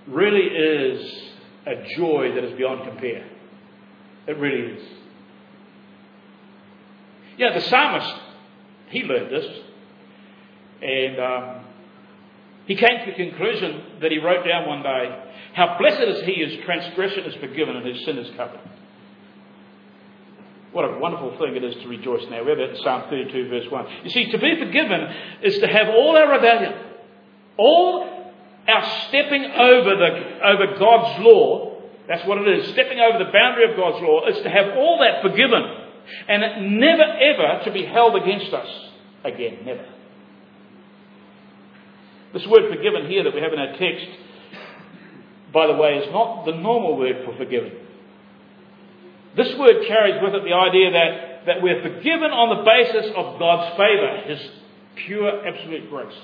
really 0.06 0.40
is 0.40 1.30
a 1.66 1.96
joy 1.96 2.32
that 2.34 2.44
is 2.44 2.56
beyond 2.56 2.88
compare. 2.88 3.33
It 4.26 4.38
really 4.38 4.72
is. 4.72 4.88
Yeah, 7.36 7.52
the 7.52 7.60
psalmist, 7.60 8.14
he 8.88 9.02
learned 9.02 9.30
this. 9.30 9.46
And 10.82 11.18
um, 11.18 11.64
he 12.66 12.76
came 12.76 13.04
to 13.04 13.06
the 13.06 13.16
conclusion 13.16 14.00
that 14.00 14.10
he 14.10 14.18
wrote 14.18 14.46
down 14.46 14.68
one 14.68 14.82
day 14.82 15.20
how 15.54 15.76
blessed 15.78 16.02
is 16.02 16.24
he 16.24 16.44
whose 16.44 16.64
transgression 16.64 17.24
is 17.24 17.34
forgiven 17.36 17.76
and 17.76 17.86
his 17.86 18.04
sin 18.04 18.18
is 18.18 18.28
covered. 18.36 18.60
What 20.72 20.84
a 20.84 20.98
wonderful 20.98 21.38
thing 21.38 21.54
it 21.54 21.62
is 21.62 21.74
to 21.82 21.88
rejoice 21.88 22.24
now. 22.30 22.42
We 22.42 22.50
have 22.50 22.58
that 22.58 22.70
in 22.70 22.76
Psalm 22.82 23.04
32, 23.08 23.48
verse 23.48 23.70
1. 23.70 23.86
You 24.02 24.10
see, 24.10 24.32
to 24.32 24.38
be 24.38 24.58
forgiven 24.58 25.00
is 25.42 25.58
to 25.58 25.68
have 25.68 25.88
all 25.88 26.16
our 26.16 26.32
rebellion, 26.32 26.74
All 27.56 28.34
our 28.66 29.06
stepping 29.08 29.44
over, 29.44 29.90
the, 29.96 30.46
over 30.46 30.76
God's 30.76 31.22
law, 31.22 31.73
that's 32.08 32.26
what 32.26 32.38
it 32.38 32.58
is, 32.58 32.72
stepping 32.72 33.00
over 33.00 33.18
the 33.18 33.30
boundary 33.32 33.70
of 33.70 33.76
God's 33.76 34.02
law, 34.02 34.26
is 34.28 34.42
to 34.42 34.50
have 34.50 34.76
all 34.76 34.98
that 35.00 35.22
forgiven 35.22 35.62
and 36.28 36.78
never 36.78 37.02
ever 37.02 37.64
to 37.64 37.72
be 37.72 37.84
held 37.84 38.14
against 38.16 38.52
us 38.52 38.68
again. 39.24 39.64
Never. 39.64 39.86
This 42.34 42.46
word 42.46 42.68
forgiven 42.68 43.08
here 43.08 43.24
that 43.24 43.34
we 43.34 43.40
have 43.40 43.52
in 43.52 43.58
our 43.58 43.76
text, 43.78 44.06
by 45.52 45.66
the 45.66 45.74
way, 45.74 45.98
is 45.98 46.12
not 46.12 46.44
the 46.44 46.52
normal 46.52 46.98
word 46.98 47.24
for 47.24 47.36
forgiven. 47.36 47.72
This 49.36 49.56
word 49.58 49.86
carries 49.86 50.20
with 50.22 50.34
it 50.34 50.44
the 50.44 50.54
idea 50.54 50.90
that, 50.92 51.46
that 51.46 51.62
we're 51.62 51.80
forgiven 51.80 52.30
on 52.30 52.58
the 52.58 52.64
basis 52.64 53.12
of 53.16 53.38
God's 53.38 53.76
favour, 53.78 54.22
His 54.26 54.50
pure, 55.06 55.46
absolute 55.46 55.88
grace. 55.88 56.14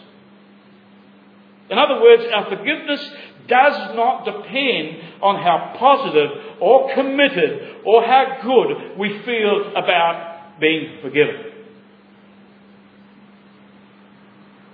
In 1.70 1.78
other 1.78 2.00
words, 2.00 2.24
our 2.32 2.48
forgiveness 2.50 3.00
does 3.46 3.94
not 3.96 4.24
depend 4.24 4.98
on 5.22 5.36
how 5.36 5.74
positive 5.78 6.30
or 6.60 6.92
committed 6.94 7.76
or 7.84 8.02
how 8.04 8.38
good 8.42 8.98
we 8.98 9.22
feel 9.22 9.72
about 9.76 10.60
being 10.60 10.98
forgiven. 11.00 11.46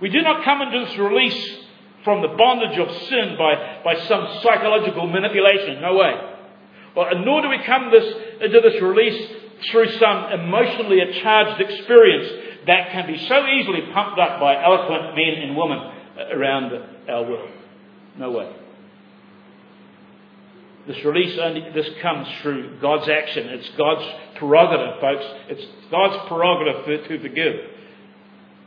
We 0.01 0.11
do 0.11 0.23
not 0.23 0.45
come 0.45 0.63
into 0.63 0.87
this 0.87 0.99
release 0.99 1.59
from 2.05 2.23
the 2.23 2.29
bondage 2.29 2.79
of 2.79 2.91
sin 3.09 3.37
by, 3.39 3.81
by 3.85 3.95
some 4.07 4.41
psychological 4.43 5.07
manipulation. 5.07 5.81
No 5.81 5.97
way. 5.97 6.15
Well, 6.95 7.07
uh, 7.07 7.19
nor 7.25 7.43
do 7.43 7.49
we 7.49 7.63
come 7.65 7.91
this, 7.91 8.15
into 8.41 8.61
this 8.61 8.81
release 8.81 9.31
through 9.71 9.91
some 9.99 10.33
emotionally 10.33 11.01
charged 11.23 11.61
experience 11.61 12.65
that 12.67 12.91
can 12.93 13.07
be 13.07 13.19
so 13.27 13.47
easily 13.47 13.83
pumped 13.93 14.19
up 14.19 14.41
by 14.41 14.63
eloquent 14.63 15.15
men 15.15 15.43
and 15.43 15.57
women 15.57 15.96
around 16.19 16.73
our 17.09 17.23
world. 17.23 17.51
No 18.19 18.31
way. 18.33 18.55
This 20.87 21.05
release 21.05 21.37
only 21.43 21.69
this 21.75 21.89
comes 22.01 22.29
through 22.43 22.79
God's 22.81 23.09
action. 23.09 23.49
It's 23.49 23.69
God's 23.77 24.07
prerogative, 24.39 25.01
folks. 25.01 25.25
It's 25.49 25.67
God's 25.91 26.29
prerogative 26.29 27.09
to 27.09 27.21
forgive. 27.21 27.55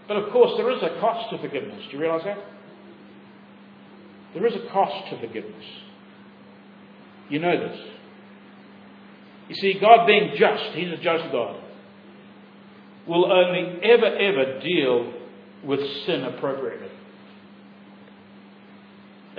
But 0.08 0.18
of 0.18 0.32
course, 0.32 0.52
there 0.58 0.70
is 0.72 0.84
a 0.84 1.00
cost 1.00 1.30
to 1.30 1.38
forgiveness. 1.38 1.82
Do 1.90 1.98
you 1.98 2.02
realize 2.02 2.24
that? 2.26 2.40
There 4.34 4.46
is 4.46 4.54
a 4.54 4.72
cost 4.72 5.10
to 5.12 5.20
forgiveness. 5.20 5.66
You 7.30 7.40
know 7.40 7.58
this. 7.58 7.80
You 9.50 9.56
see, 9.56 9.80
God 9.80 10.06
being 10.06 10.36
just, 10.38 10.64
He's 10.76 10.92
a 10.92 10.98
just 10.98 11.32
God, 11.32 11.62
will 13.08 13.32
only 13.32 13.80
ever, 13.84 14.06
ever 14.06 14.60
deal 14.60 15.14
with 15.64 15.80
sin 16.06 16.24
appropriately. 16.24 16.90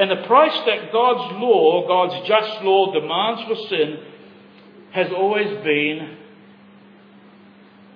And 0.00 0.10
the 0.10 0.26
price 0.26 0.58
that 0.64 0.92
God's 0.92 1.36
law, 1.38 1.86
God's 1.86 2.26
just 2.26 2.62
law, 2.62 2.90
demands 2.90 3.42
for 3.46 3.68
sin 3.68 3.98
has 4.92 5.12
always 5.12 5.62
been 5.62 6.16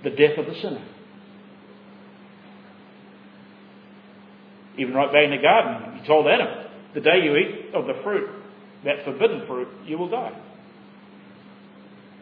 the 0.04 0.10
death 0.10 0.36
of 0.36 0.44
the 0.44 0.54
sinner. 0.60 0.84
Even 4.76 4.92
right 4.92 5.10
back 5.10 5.24
in 5.24 5.30
the 5.30 5.38
garden, 5.38 5.98
he 5.98 6.06
told 6.06 6.26
Adam, 6.26 6.66
the 6.92 7.00
day 7.00 7.22
you 7.22 7.36
eat 7.36 7.74
of 7.74 7.86
the 7.86 7.94
fruit, 8.02 8.28
that 8.84 9.02
forbidden 9.06 9.46
fruit, 9.46 9.68
you 9.86 9.96
will 9.96 10.10
die. 10.10 10.38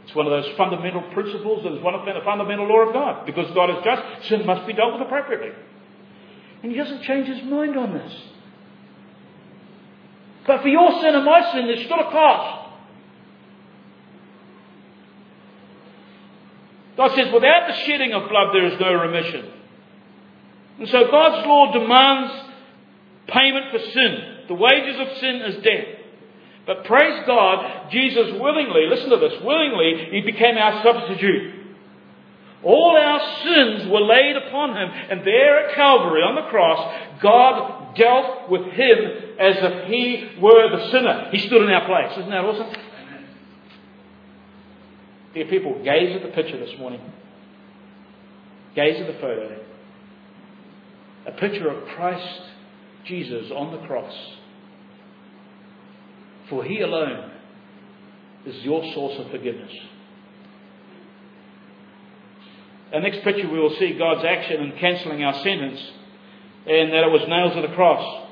It's 0.05 0.15
one 0.15 0.27
of 0.27 0.45
those 0.45 0.57
fundamental 0.57 1.03
principles 1.13 1.65
that 1.65 1.73
is 1.73 1.83
one 1.83 1.95
of 1.95 2.07
the 2.07 2.13
fundamental 2.25 2.69
law 2.69 2.87
of 2.87 2.93
God. 2.93 3.27
Because 3.27 3.53
God 3.53 3.71
is 3.71 3.85
just, 3.85 4.29
sin 4.29 4.47
must 4.47 4.65
be 4.65 4.75
dealt 4.75 4.93
with 4.93 5.03
appropriately. 5.03 5.51
And 6.63 6.71
he 6.71 6.79
doesn't 6.79 7.03
change 7.03 7.27
his 7.27 7.43
mind 7.43 7.77
on 7.77 7.95
this. 7.95 8.13
But 10.47 10.63
for 10.63 10.69
your 10.69 11.01
sin 11.01 11.15
and 11.15 11.25
my 11.25 11.53
sin, 11.53 11.67
there's 11.67 11.85
still 11.85 12.01
a 12.01 12.11
cost. 12.11 12.63
God 16.97 17.15
says, 17.17 17.33
without 17.33 17.69
the 17.69 17.77
shedding 17.87 18.13
of 18.13 18.29
blood, 18.29 18.53
there 18.53 18.67
is 18.67 18.79
no 18.79 18.93
remission. 18.93 19.51
And 20.79 20.89
so 20.89 21.11
God's 21.11 21.47
law 21.47 21.73
demands 21.73 22.33
payment 23.29 23.71
for 23.71 23.79
sin. 23.79 24.39
The 24.49 24.55
wages 24.55 25.01
of 25.01 25.19
sin 25.19 25.37
is 25.37 25.63
death. 25.63 25.87
But 26.67 26.85
praise 26.85 27.25
God, 27.27 27.91
Jesus 27.91 28.33
willingly, 28.39 28.87
listen 28.89 29.11
to 29.11 29.17
this, 29.17 29.43
willingly, 29.43 30.11
He 30.11 30.21
became 30.21 30.57
our 30.57 30.83
substitute. 30.83 31.55
All 32.63 32.97
our 32.97 33.43
sins 33.43 33.91
were 33.91 34.01
laid 34.01 34.37
upon 34.37 34.77
Him, 34.77 34.89
and 35.11 35.27
there 35.27 35.69
at 35.69 35.75
Calvary 35.75 36.23
on 36.23 36.37
the 36.37 36.49
cross, 36.51 37.21
God 37.21 37.82
dealt 37.95 38.51
with 38.51 38.63
Him 38.63 38.99
as 39.39 39.57
if 39.59 39.89
He 39.89 40.41
were 40.41 40.77
the 40.77 40.91
sinner. 40.91 41.29
He 41.31 41.39
stood 41.39 41.63
in 41.63 41.71
our 41.71 41.87
place. 41.87 42.19
Isn't 42.19 42.31
that 42.31 42.45
awesome? 42.45 42.75
Dear 45.35 45.47
people, 45.47 45.83
gaze 45.83 46.15
at 46.15 46.23
the 46.23 46.29
picture 46.29 46.59
this 46.59 46.79
morning. 46.79 47.01
Gaze 48.75 49.01
at 49.01 49.07
the 49.07 49.21
photo 49.21 49.63
a 51.27 51.33
picture 51.33 51.69
of 51.69 51.89
Christ 51.89 52.43
Jesus 53.05 53.51
on 53.51 53.73
the 53.73 53.87
cross. 53.87 54.15
For 56.49 56.65
He 56.65 56.81
alone 56.81 57.31
is 58.45 58.57
your 58.65 58.83
source 58.93 59.19
of 59.19 59.31
forgiveness. 59.31 59.73
Our 62.93 63.01
next 63.01 63.23
picture, 63.23 63.49
we 63.49 63.59
will 63.59 63.75
see 63.79 63.97
God's 63.97 64.25
action 64.25 64.61
in 64.61 64.73
cancelling 64.73 65.25
our 65.25 65.35
sentence, 65.43 65.81
and 66.67 66.93
that 66.93 67.05
it 67.05 67.11
was 67.11 67.23
nailed 67.29 67.55
to 67.55 67.63
the 67.63 67.75
cross. 67.75 68.23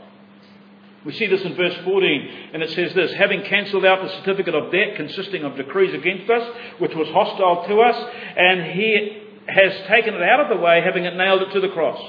We 1.04 1.12
see 1.14 1.26
this 1.26 1.42
in 1.42 1.54
verse 1.56 1.76
14, 1.82 2.30
and 2.52 2.62
it 2.62 2.70
says 2.70 2.94
this 2.94 3.12
Having 3.14 3.44
cancelled 3.44 3.86
out 3.86 4.02
the 4.02 4.14
certificate 4.20 4.54
of 4.54 4.70
debt 4.70 4.96
consisting 4.96 5.44
of 5.44 5.56
decrees 5.56 5.94
against 5.94 6.30
us, 6.30 6.46
which 6.78 6.94
was 6.94 7.08
hostile 7.08 7.66
to 7.66 7.80
us, 7.80 8.10
and 8.36 8.72
He 8.72 9.22
has 9.48 9.72
taken 9.88 10.14
it 10.14 10.22
out 10.22 10.40
of 10.40 10.48
the 10.48 10.62
way, 10.62 10.82
having 10.82 11.04
it 11.04 11.16
nailed 11.16 11.42
it 11.42 11.52
to 11.52 11.60
the 11.60 11.70
cross. 11.70 12.00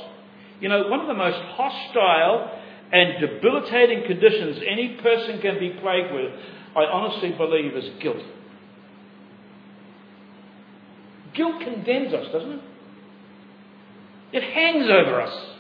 You 0.60 0.70
know, 0.70 0.88
one 0.90 1.00
of 1.00 1.08
the 1.08 1.14
most 1.14 1.38
hostile 1.38 2.60
and 2.92 3.22
debilitating 3.22 4.04
conditions 4.06 4.58
any 4.68 4.98
person 5.02 5.40
can 5.40 5.58
be 5.58 5.70
plagued 5.70 6.14
with, 6.14 6.34
I 6.76 6.84
honestly 6.84 7.32
believe, 7.32 7.76
is 7.76 7.90
guilt. 8.02 8.24
Guilt 11.34 11.62
condemns 11.62 12.14
us, 12.14 12.32
doesn't 12.34 12.52
it? 12.52 12.62
It 14.34 14.44
hangs 14.44 14.90
over 14.90 15.22
us. 15.22 15.51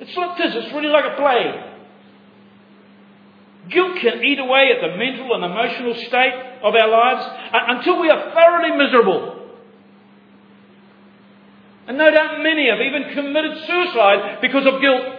It's 0.00 0.16
like 0.16 0.38
this, 0.38 0.54
it's 0.54 0.72
really 0.72 0.88
like 0.88 1.04
a 1.04 1.16
plague. 1.16 1.68
Guilt 3.70 3.98
can 4.00 4.24
eat 4.24 4.38
away 4.38 4.70
at 4.74 4.80
the 4.80 4.96
mental 4.96 5.34
and 5.34 5.44
emotional 5.44 5.94
state 5.94 6.34
of 6.62 6.74
our 6.74 6.88
lives 6.88 7.24
uh, 7.52 7.76
until 7.76 8.00
we 8.00 8.08
are 8.08 8.32
thoroughly 8.32 8.76
miserable. 8.76 9.34
And 11.86 11.98
no 11.98 12.10
doubt 12.10 12.42
many 12.42 12.68
have 12.68 12.80
even 12.80 13.14
committed 13.14 13.66
suicide 13.66 14.40
because 14.40 14.66
of 14.66 14.80
guilt. 14.80 15.14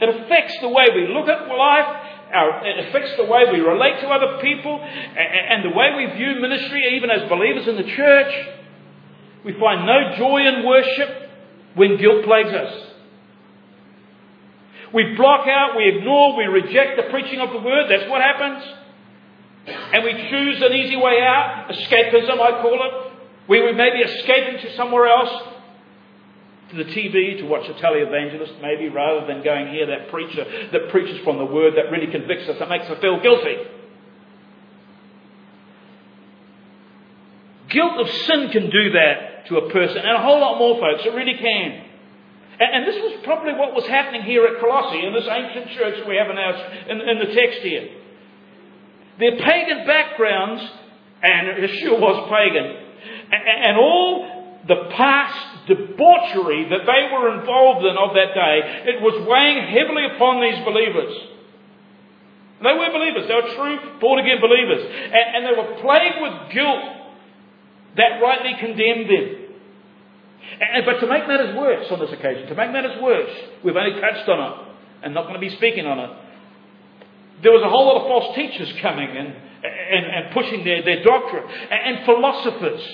It 0.00 0.08
affects 0.08 0.54
the 0.62 0.68
way 0.68 0.86
we 0.94 1.08
look 1.12 1.28
at 1.28 1.46
life, 1.48 1.96
our, 2.32 2.66
it 2.66 2.88
affects 2.88 3.16
the 3.16 3.24
way 3.24 3.44
we 3.52 3.60
relate 3.60 4.00
to 4.00 4.08
other 4.08 4.40
people, 4.40 4.80
and, 4.80 5.18
and 5.18 5.64
the 5.64 5.76
way 5.76 5.90
we 5.96 6.16
view 6.16 6.40
ministry, 6.40 6.96
even 6.96 7.10
as 7.10 7.28
believers 7.28 7.68
in 7.68 7.76
the 7.76 7.90
church. 7.96 8.32
We 9.44 9.52
find 9.58 9.84
no 9.84 10.16
joy 10.16 10.46
in 10.46 10.64
worship 10.66 11.19
when 11.74 11.96
guilt 11.98 12.24
plagues 12.24 12.52
us. 12.52 12.86
We 14.92 15.14
block 15.14 15.46
out, 15.46 15.76
we 15.76 15.88
ignore, 15.88 16.36
we 16.36 16.44
reject 16.44 16.96
the 16.96 17.10
preaching 17.10 17.40
of 17.40 17.50
the 17.52 17.60
word. 17.60 17.88
That's 17.88 18.10
what 18.10 18.20
happens. 18.20 18.64
And 19.66 20.04
we 20.04 20.12
choose 20.30 20.62
an 20.62 20.72
easy 20.72 20.96
way 20.96 21.20
out, 21.22 21.70
escapism, 21.70 22.40
I 22.40 22.60
call 22.60 22.74
it. 22.74 23.12
We 23.48 23.62
would 23.62 23.76
maybe 23.76 23.98
escape 23.98 24.54
into 24.54 24.74
somewhere 24.76 25.06
else, 25.06 25.42
to 26.70 26.76
the 26.76 26.84
TV 26.84 27.38
to 27.38 27.46
watch 27.46 27.68
a 27.68 27.74
televangelist, 27.74 28.60
maybe, 28.62 28.88
rather 28.88 29.26
than 29.26 29.42
going 29.42 29.68
hear 29.68 29.86
that 29.86 30.10
preacher 30.10 30.44
that 30.72 30.88
preaches 30.90 31.22
from 31.24 31.38
the 31.38 31.44
word 31.44 31.74
that 31.76 31.90
really 31.90 32.10
convicts 32.10 32.48
us, 32.48 32.58
that 32.58 32.68
makes 32.68 32.86
us 32.86 32.98
feel 33.00 33.20
guilty. 33.20 33.56
Guilt 37.68 38.00
of 38.00 38.08
sin 38.08 38.50
can 38.50 38.70
do 38.70 38.92
that 38.92 39.29
to 39.48 39.58
a 39.58 39.70
person, 39.70 39.98
and 39.98 40.16
a 40.16 40.22
whole 40.22 40.40
lot 40.40 40.58
more, 40.58 40.78
folks. 40.78 41.04
It 41.04 41.14
really 41.14 41.36
can. 41.36 41.84
And, 42.60 42.70
and 42.74 42.86
this 42.86 42.96
was 42.96 43.20
probably 43.24 43.54
what 43.54 43.74
was 43.74 43.86
happening 43.86 44.22
here 44.22 44.44
at 44.44 44.60
Colossae, 44.60 45.04
in 45.06 45.12
this 45.14 45.28
ancient 45.28 45.70
church 45.72 46.06
we 46.06 46.16
have 46.16 46.30
in, 46.30 46.38
our, 46.38 46.54
in, 46.88 47.00
in 47.00 47.18
the 47.18 47.34
text 47.34 47.60
here. 47.60 47.88
Their 49.18 49.36
pagan 49.38 49.86
backgrounds, 49.86 50.62
and 51.22 51.48
Yeshua 51.64 52.00
was 52.00 52.28
pagan, 52.30 52.76
and 53.32 53.76
all 53.76 54.40
the 54.66 54.92
past 54.96 55.66
debauchery 55.66 56.68
that 56.68 56.84
they 56.84 57.02
were 57.12 57.40
involved 57.40 57.84
in 57.84 57.96
of 57.96 58.14
that 58.14 58.34
day, 58.34 58.92
it 58.92 59.00
was 59.00 59.26
weighing 59.26 59.66
heavily 59.72 60.04
upon 60.14 60.40
these 60.40 60.64
believers. 60.64 61.16
They 62.62 62.74
were 62.76 62.92
believers. 62.92 63.24
They 63.26 63.34
were 63.34 63.54
true, 63.56 63.98
born 64.00 64.20
again 64.20 64.36
believers. 64.40 64.84
And, 64.84 65.26
and 65.32 65.40
they 65.48 65.56
were 65.56 65.80
plagued 65.80 66.20
with 66.20 66.52
guilt 66.52 66.99
that 67.96 68.22
rightly 68.22 68.54
condemned 68.58 69.10
them. 69.10 69.40
And, 70.60 70.84
but 70.84 71.00
to 71.00 71.06
make 71.06 71.26
matters 71.26 71.56
worse 71.56 71.86
on 71.90 72.00
this 72.00 72.12
occasion, 72.12 72.48
to 72.48 72.54
make 72.54 72.72
matters 72.72 73.00
worse, 73.02 73.30
we've 73.64 73.76
only 73.76 74.00
touched 74.00 74.28
on 74.28 74.38
it 74.40 74.68
and 75.02 75.14
not 75.14 75.22
going 75.22 75.34
to 75.34 75.40
be 75.40 75.54
speaking 75.56 75.86
on 75.86 75.98
it. 75.98 76.10
There 77.42 77.52
was 77.52 77.62
a 77.62 77.70
whole 77.70 77.86
lot 77.86 78.02
of 78.02 78.04
false 78.08 78.36
teachers 78.36 78.68
coming 78.82 79.08
and, 79.08 79.28
and, 79.32 80.04
and 80.06 80.34
pushing 80.34 80.64
their, 80.64 80.82
their 80.84 81.02
doctrine, 81.02 81.44
and, 81.48 81.96
and 81.96 82.04
philosophers 82.04 82.84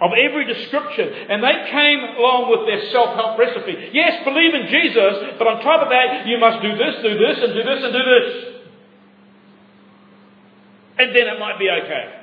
of 0.00 0.10
every 0.14 0.46
description. 0.46 1.10
And 1.10 1.42
they 1.42 1.58
came 1.70 2.00
along 2.22 2.54
with 2.54 2.70
their 2.70 2.90
self 2.94 3.18
help 3.18 3.38
recipe. 3.38 3.90
Yes, 3.92 4.22
believe 4.22 4.54
in 4.54 4.70
Jesus, 4.70 5.34
but 5.38 5.46
on 5.46 5.62
top 5.62 5.82
of 5.82 5.90
that, 5.90 6.26
you 6.26 6.38
must 6.38 6.62
do 6.62 6.70
this, 6.78 7.02
do 7.02 7.18
this, 7.18 7.36
and 7.42 7.50
do 7.54 7.62
this, 7.66 7.80
and 7.82 7.92
do 7.92 8.04
this. 8.06 8.28
And 10.98 11.08
then 11.14 11.26
it 11.26 11.38
might 11.38 11.58
be 11.58 11.70
okay. 11.70 12.17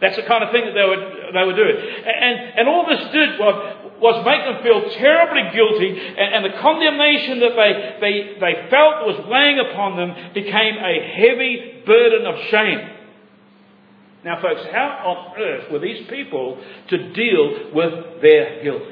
That's 0.00 0.16
the 0.16 0.22
kind 0.22 0.42
of 0.42 0.50
thing 0.50 0.64
that 0.64 0.72
they 0.72 0.88
were, 0.88 1.32
they 1.32 1.44
were 1.44 1.56
doing. 1.56 1.76
And, 1.76 2.58
and 2.58 2.68
all 2.68 2.86
this 2.88 3.12
did 3.12 3.38
was, 3.38 4.00
was 4.00 4.24
make 4.24 4.44
them 4.48 4.62
feel 4.64 4.80
terribly 4.96 5.52
guilty, 5.52 5.92
and, 5.92 6.40
and 6.40 6.44
the 6.44 6.56
condemnation 6.58 7.40
that 7.40 7.52
they, 7.52 7.70
they, 8.00 8.14
they 8.40 8.70
felt 8.70 9.04
was 9.04 9.28
weighing 9.28 9.60
upon 9.60 9.96
them 9.96 10.32
became 10.32 10.76
a 10.80 10.94
heavy 11.04 11.82
burden 11.84 12.26
of 12.26 12.34
shame. 12.48 12.96
Now, 14.24 14.40
folks, 14.40 14.62
how 14.72 14.88
on 15.04 15.40
earth 15.40 15.70
were 15.70 15.78
these 15.78 16.06
people 16.08 16.62
to 16.88 17.12
deal 17.12 17.72
with 17.74 18.22
their 18.22 18.62
guilt? 18.62 18.82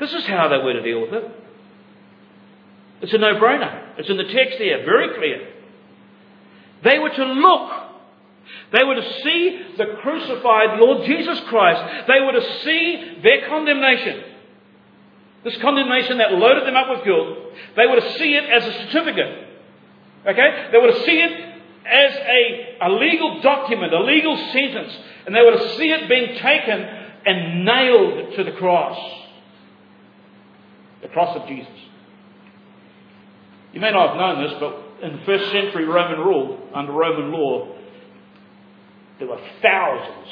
This 0.00 0.12
is 0.12 0.26
how 0.26 0.48
they 0.48 0.58
were 0.58 0.74
to 0.74 0.82
deal 0.82 1.00
with 1.00 1.12
it. 1.12 1.24
It's 3.02 3.12
a 3.12 3.18
no 3.18 3.34
brainer. 3.34 3.98
It's 3.98 4.08
in 4.08 4.16
the 4.16 4.24
text 4.24 4.58
there, 4.58 4.84
very 4.84 5.14
clear. 5.16 5.57
They 6.84 6.98
were 6.98 7.10
to 7.10 7.24
look. 7.24 7.72
They 8.72 8.84
were 8.84 8.94
to 8.94 9.22
see 9.22 9.74
the 9.76 9.96
crucified 10.00 10.78
Lord 10.78 11.06
Jesus 11.06 11.40
Christ. 11.48 12.06
They 12.06 12.20
were 12.20 12.32
to 12.32 12.62
see 12.64 13.18
their 13.22 13.48
condemnation. 13.48 14.24
This 15.44 15.56
condemnation 15.58 16.18
that 16.18 16.32
loaded 16.32 16.66
them 16.66 16.76
up 16.76 16.90
with 16.90 17.04
guilt. 17.04 17.38
They 17.76 17.86
were 17.86 18.00
to 18.00 18.18
see 18.18 18.34
it 18.34 18.44
as 18.44 18.64
a 18.64 18.72
certificate. 18.86 19.48
Okay? 20.26 20.68
They 20.72 20.78
were 20.78 20.92
to 20.92 21.04
see 21.04 21.18
it 21.18 21.32
as 21.86 22.16
a, 22.16 22.76
a 22.82 22.90
legal 22.90 23.40
document, 23.40 23.92
a 23.94 24.02
legal 24.02 24.36
sentence. 24.52 24.96
And 25.26 25.34
they 25.34 25.40
were 25.40 25.52
to 25.52 25.76
see 25.76 25.90
it 25.90 26.08
being 26.08 26.36
taken 26.38 26.80
and 27.24 27.64
nailed 27.64 28.34
to 28.36 28.44
the 28.44 28.52
cross. 28.52 28.98
The 31.02 31.08
cross 31.08 31.36
of 31.36 31.48
Jesus. 31.48 31.72
You 33.72 33.80
may 33.80 33.90
not 33.90 34.08
have 34.10 34.16
known 34.16 34.44
this, 34.44 34.54
but 34.58 34.87
in 35.02 35.12
the 35.12 35.24
first 35.24 35.50
century 35.52 35.84
Roman 35.84 36.18
rule, 36.18 36.58
under 36.74 36.92
Roman 36.92 37.32
law, 37.32 37.74
there 39.18 39.28
were 39.28 39.40
thousands, 39.62 40.28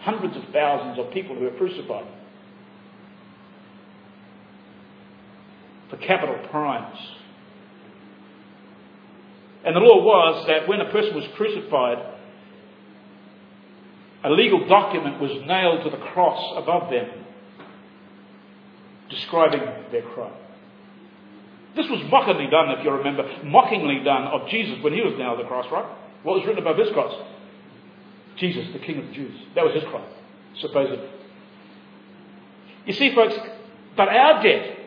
hundreds 0.00 0.36
of 0.36 0.44
thousands 0.52 0.98
of 0.98 1.12
people 1.12 1.36
who 1.36 1.44
were 1.44 1.50
crucified 1.52 2.06
for 5.90 5.96
capital 5.96 6.38
crimes. 6.50 6.96
And 9.64 9.76
the 9.76 9.80
law 9.80 10.02
was 10.02 10.46
that 10.46 10.68
when 10.68 10.80
a 10.80 10.90
person 10.90 11.14
was 11.14 11.26
crucified, 11.36 11.98
a 14.24 14.30
legal 14.30 14.66
document 14.68 15.20
was 15.20 15.32
nailed 15.46 15.84
to 15.84 15.90
the 15.90 16.02
cross 16.12 16.54
above 16.56 16.90
them, 16.90 17.08
describing 19.10 19.60
their 19.90 20.02
crime. 20.02 20.32
This 21.76 21.86
was 21.88 22.02
mockingly 22.10 22.48
done, 22.50 22.70
if 22.70 22.84
you 22.84 22.90
remember, 22.90 23.22
mockingly 23.44 24.02
done 24.04 24.24
of 24.24 24.48
Jesus 24.48 24.82
when 24.82 24.92
he 24.92 25.00
was 25.00 25.14
nailed 25.16 25.38
to 25.38 25.44
the 25.44 25.48
cross, 25.48 25.66
right? 25.70 25.86
What 26.22 26.36
was 26.36 26.46
written 26.46 26.60
above 26.60 26.78
his 26.78 26.90
cross? 26.90 27.14
Jesus, 28.36 28.72
the 28.72 28.80
King 28.80 28.98
of 28.98 29.06
the 29.06 29.12
Jews. 29.12 29.34
That 29.54 29.64
was 29.64 29.74
his 29.74 29.84
crime, 29.84 30.08
supposedly. 30.60 31.08
You 32.86 32.92
see, 32.94 33.14
folks, 33.14 33.34
but 33.96 34.08
our 34.08 34.42
debt, 34.42 34.78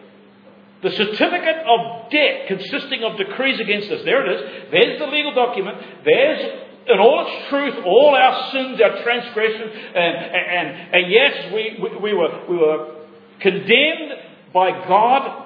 the 0.81 0.91
certificate 0.91 1.63
of 1.65 2.11
debt 2.11 2.47
consisting 2.47 3.03
of 3.03 3.17
decrees 3.17 3.59
against 3.59 3.89
us, 3.89 4.01
there 4.03 4.25
it 4.25 4.35
is. 4.35 4.71
There's 4.71 4.99
the 4.99 5.07
legal 5.07 5.33
document. 5.33 5.77
There's, 6.03 6.41
in 6.87 6.99
all 6.99 7.25
its 7.25 7.49
truth, 7.49 7.85
all 7.85 8.13
our 8.15 8.51
sins, 8.51 8.81
our 8.81 9.03
transgressions, 9.03 9.71
and, 9.95 10.15
and, 10.17 10.95
and 10.95 11.11
yes, 11.11 11.53
we, 11.53 11.79
we, 11.81 11.97
we, 11.97 12.13
were, 12.13 12.45
we 12.49 12.57
were 12.57 12.95
condemned 13.39 14.11
by 14.53 14.71
God 14.85 15.42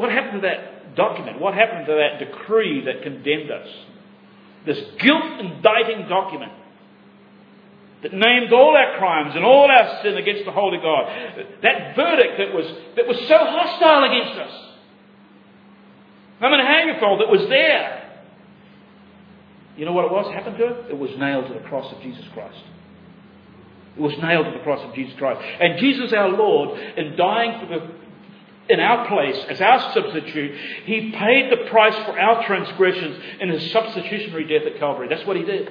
what 0.00 0.10
happened 0.10 0.40
to 0.40 0.48
that 0.48 0.96
document? 0.96 1.38
What 1.38 1.52
happened 1.52 1.84
to 1.84 1.92
that 1.92 2.24
decree 2.24 2.86
that 2.86 3.02
condemned 3.02 3.50
us? 3.50 3.68
This 4.64 4.78
guilt 4.98 5.40
indicting 5.40 6.08
document 6.08 6.52
that 8.02 8.14
named 8.14 8.50
all 8.50 8.74
our 8.74 8.96
crimes 8.96 9.36
and 9.36 9.44
all 9.44 9.70
our 9.70 10.02
sin 10.02 10.16
against 10.16 10.46
the 10.46 10.52
Holy 10.52 10.78
God. 10.78 11.04
That 11.62 11.94
verdict 11.94 12.38
that 12.38 12.54
was, 12.54 12.64
that 12.96 13.06
was 13.06 13.18
so 13.28 13.36
hostile 13.36 14.04
against 14.04 14.40
us. 14.40 14.66
You 16.40 16.94
felt, 16.98 17.20
it 17.20 17.28
was 17.28 17.46
there. 17.50 18.10
You 19.76 19.84
know 19.84 19.92
what 19.92 20.06
it 20.06 20.10
was 20.10 20.32
happened 20.32 20.56
to 20.56 20.66
it? 20.66 20.90
It 20.92 20.98
was 20.98 21.10
nailed 21.18 21.48
to 21.48 21.52
the 21.52 21.68
cross 21.68 21.92
of 21.94 22.00
Jesus 22.00 22.24
Christ. 22.32 22.62
It 23.96 24.00
was 24.00 24.14
nailed 24.22 24.46
to 24.46 24.52
the 24.52 24.64
cross 24.64 24.80
of 24.82 24.94
Jesus 24.94 25.14
Christ. 25.18 25.42
And 25.60 25.78
Jesus 25.78 26.10
our 26.14 26.30
Lord, 26.30 26.78
in 26.96 27.16
dying 27.16 27.60
for 27.60 27.66
the 27.66 28.00
in 28.70 28.80
our 28.80 29.06
place 29.08 29.36
as 29.48 29.60
our 29.60 29.92
substitute. 29.92 30.56
He 30.84 31.12
paid 31.12 31.50
the 31.50 31.68
price 31.68 31.94
for 32.04 32.18
our 32.18 32.46
transgressions 32.46 33.22
in 33.40 33.48
his 33.48 33.70
substitutionary 33.72 34.46
death 34.46 34.66
at 34.72 34.78
Calvary. 34.78 35.08
That's 35.08 35.26
what 35.26 35.36
he 35.36 35.42
did. 35.42 35.68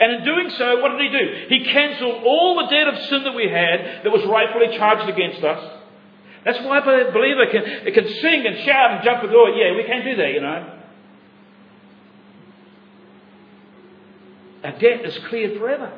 And 0.00 0.12
in 0.12 0.24
doing 0.24 0.50
so, 0.56 0.80
what 0.80 0.96
did 0.96 1.00
he 1.00 1.18
do? 1.18 1.46
He 1.48 1.64
cancelled 1.64 2.22
all 2.24 2.56
the 2.56 2.70
debt 2.70 2.88
of 2.88 3.08
sin 3.08 3.24
that 3.24 3.34
we 3.34 3.48
had 3.48 4.04
that 4.04 4.10
was 4.10 4.24
rightfully 4.26 4.76
charged 4.78 5.08
against 5.08 5.42
us. 5.42 5.74
That's 6.44 6.58
why 6.60 6.78
a 6.78 7.12
believer 7.12 7.46
can, 7.50 7.92
can 7.92 8.14
sing 8.22 8.46
and 8.46 8.64
shout 8.64 8.92
and 8.92 9.04
jump 9.04 9.22
for 9.22 9.26
joy. 9.26 9.56
Yeah, 9.56 9.74
we 9.76 9.84
can't 9.84 10.04
do 10.04 10.16
that, 10.16 10.32
you 10.32 10.40
know. 10.40 10.74
Our 14.64 14.78
debt 14.78 15.04
is 15.04 15.18
cleared 15.28 15.58
forever. 15.58 15.92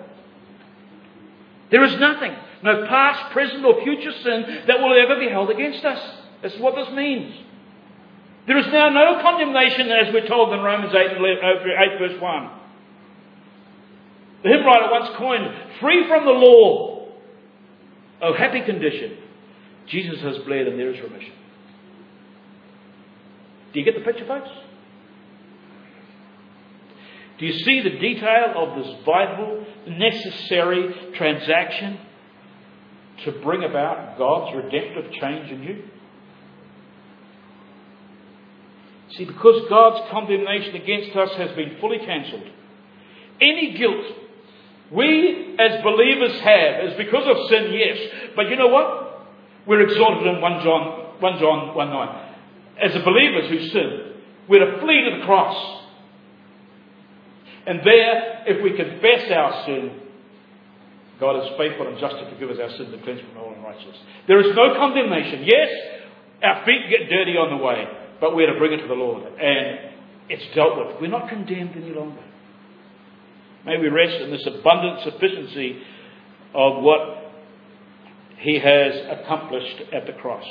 There 1.70 1.84
is 1.84 1.98
nothing 2.00 2.34
no 2.62 2.86
past, 2.86 3.32
present, 3.32 3.64
or 3.64 3.82
future 3.82 4.12
sin 4.22 4.64
that 4.66 4.80
will 4.80 4.94
ever 4.98 5.18
be 5.18 5.30
held 5.30 5.50
against 5.50 5.84
us. 5.84 6.00
That's 6.42 6.58
what 6.58 6.74
this 6.74 6.94
means. 6.94 7.34
There 8.46 8.58
is 8.58 8.66
now 8.66 8.88
no 8.88 9.20
condemnation, 9.22 9.90
as 9.90 10.12
we're 10.12 10.26
told 10.26 10.52
in 10.52 10.60
Romans 10.60 10.94
8, 10.94 10.96
uh, 10.96 11.94
8 11.94 11.98
verse 11.98 12.20
1. 12.20 12.50
The 14.42 14.48
hymn 14.48 14.64
writer 14.64 14.90
once 14.90 15.16
coined, 15.16 15.46
free 15.80 16.08
from 16.08 16.24
the 16.24 16.32
law. 16.32 17.08
Oh, 18.22 18.34
happy 18.34 18.62
condition. 18.62 19.18
Jesus 19.86 20.20
has 20.20 20.38
bled 20.38 20.66
and 20.66 20.78
there 20.78 20.92
is 20.92 21.00
remission. 21.00 21.32
Do 23.72 23.80
you 23.80 23.84
get 23.84 23.94
the 23.94 24.04
picture, 24.04 24.26
folks? 24.26 24.48
Do 27.38 27.46
you 27.46 27.52
see 27.64 27.80
the 27.82 27.98
detail 27.98 28.54
of 28.56 28.78
this 28.78 28.94
vital, 29.04 29.64
necessary 29.86 31.12
transaction? 31.16 31.98
To 33.24 33.32
bring 33.42 33.64
about 33.64 34.18
God's 34.18 34.56
redemptive 34.56 35.12
change 35.12 35.50
in 35.50 35.62
you? 35.62 35.84
See, 39.16 39.24
because 39.24 39.68
God's 39.68 40.08
condemnation 40.10 40.76
against 40.76 41.16
us 41.16 41.30
has 41.36 41.50
been 41.56 41.78
fully 41.80 41.98
cancelled, 41.98 42.48
any 43.40 43.76
guilt 43.76 44.06
we 44.90 45.56
as 45.58 45.82
believers 45.82 46.40
have 46.40 46.90
is 46.90 46.96
because 46.96 47.24
of 47.26 47.48
sin, 47.48 47.72
yes. 47.72 47.98
But 48.34 48.48
you 48.48 48.56
know 48.56 48.68
what? 48.68 49.28
We're 49.66 49.82
exhorted 49.82 50.26
in 50.26 50.40
1 50.40 50.64
John 50.64 51.00
1 51.20 51.38
John 51.38 51.74
1 51.76 51.90
9. 51.90 52.34
As 52.82 52.94
the 52.94 53.00
believers 53.00 53.50
who 53.50 53.68
sin, 53.68 54.12
we're 54.48 54.64
to 54.64 54.80
flee 54.80 55.10
to 55.10 55.18
the 55.18 55.24
cross. 55.24 55.84
And 57.66 57.80
there, 57.84 58.42
if 58.46 58.64
we 58.64 58.76
confess 58.76 59.30
our 59.30 59.64
sin, 59.66 60.00
God 61.20 61.36
is 61.44 61.52
faithful 61.58 61.86
and 61.86 62.00
just 62.00 62.16
to 62.16 62.30
forgive 62.32 62.48
us 62.50 62.56
our 62.60 62.70
sins 62.76 62.88
and 62.92 63.04
cleanse 63.04 63.20
from 63.20 63.36
all 63.36 63.52
unrighteousness. 63.52 63.96
There 64.26 64.40
is 64.40 64.56
no 64.56 64.74
condemnation. 64.74 65.44
Yes, 65.44 65.68
our 66.42 66.64
feet 66.64 66.88
get 66.88 67.10
dirty 67.10 67.36
on 67.36 67.56
the 67.56 67.62
way, 67.62 67.84
but 68.20 68.34
we're 68.34 68.50
to 68.50 68.58
bring 68.58 68.72
it 68.72 68.80
to 68.80 68.88
the 68.88 68.94
Lord. 68.94 69.22
And 69.38 69.92
it's 70.30 70.54
dealt 70.54 70.78
with. 70.78 71.00
We're 71.00 71.12
not 71.12 71.28
condemned 71.28 71.76
any 71.76 71.92
longer. 71.92 72.24
May 73.66 73.76
we 73.76 73.88
rest 73.88 74.16
in 74.22 74.30
this 74.30 74.46
abundant 74.46 75.04
sufficiency 75.04 75.82
of 76.54 76.82
what 76.82 77.32
He 78.38 78.58
has 78.58 79.20
accomplished 79.20 79.92
at 79.92 80.06
the 80.06 80.14
cross. 80.14 80.46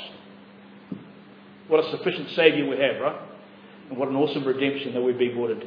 What 1.66 1.84
a 1.84 1.90
sufficient 1.90 2.30
Saviour 2.36 2.68
we 2.70 2.78
have, 2.78 3.00
right? 3.02 3.20
And 3.90 3.98
what 3.98 4.08
an 4.08 4.14
awesome 4.14 4.44
redemption 4.44 4.94
that 4.94 5.02
we've 5.02 5.18
been 5.18 5.34
brought 5.34 5.50
into. 5.50 5.66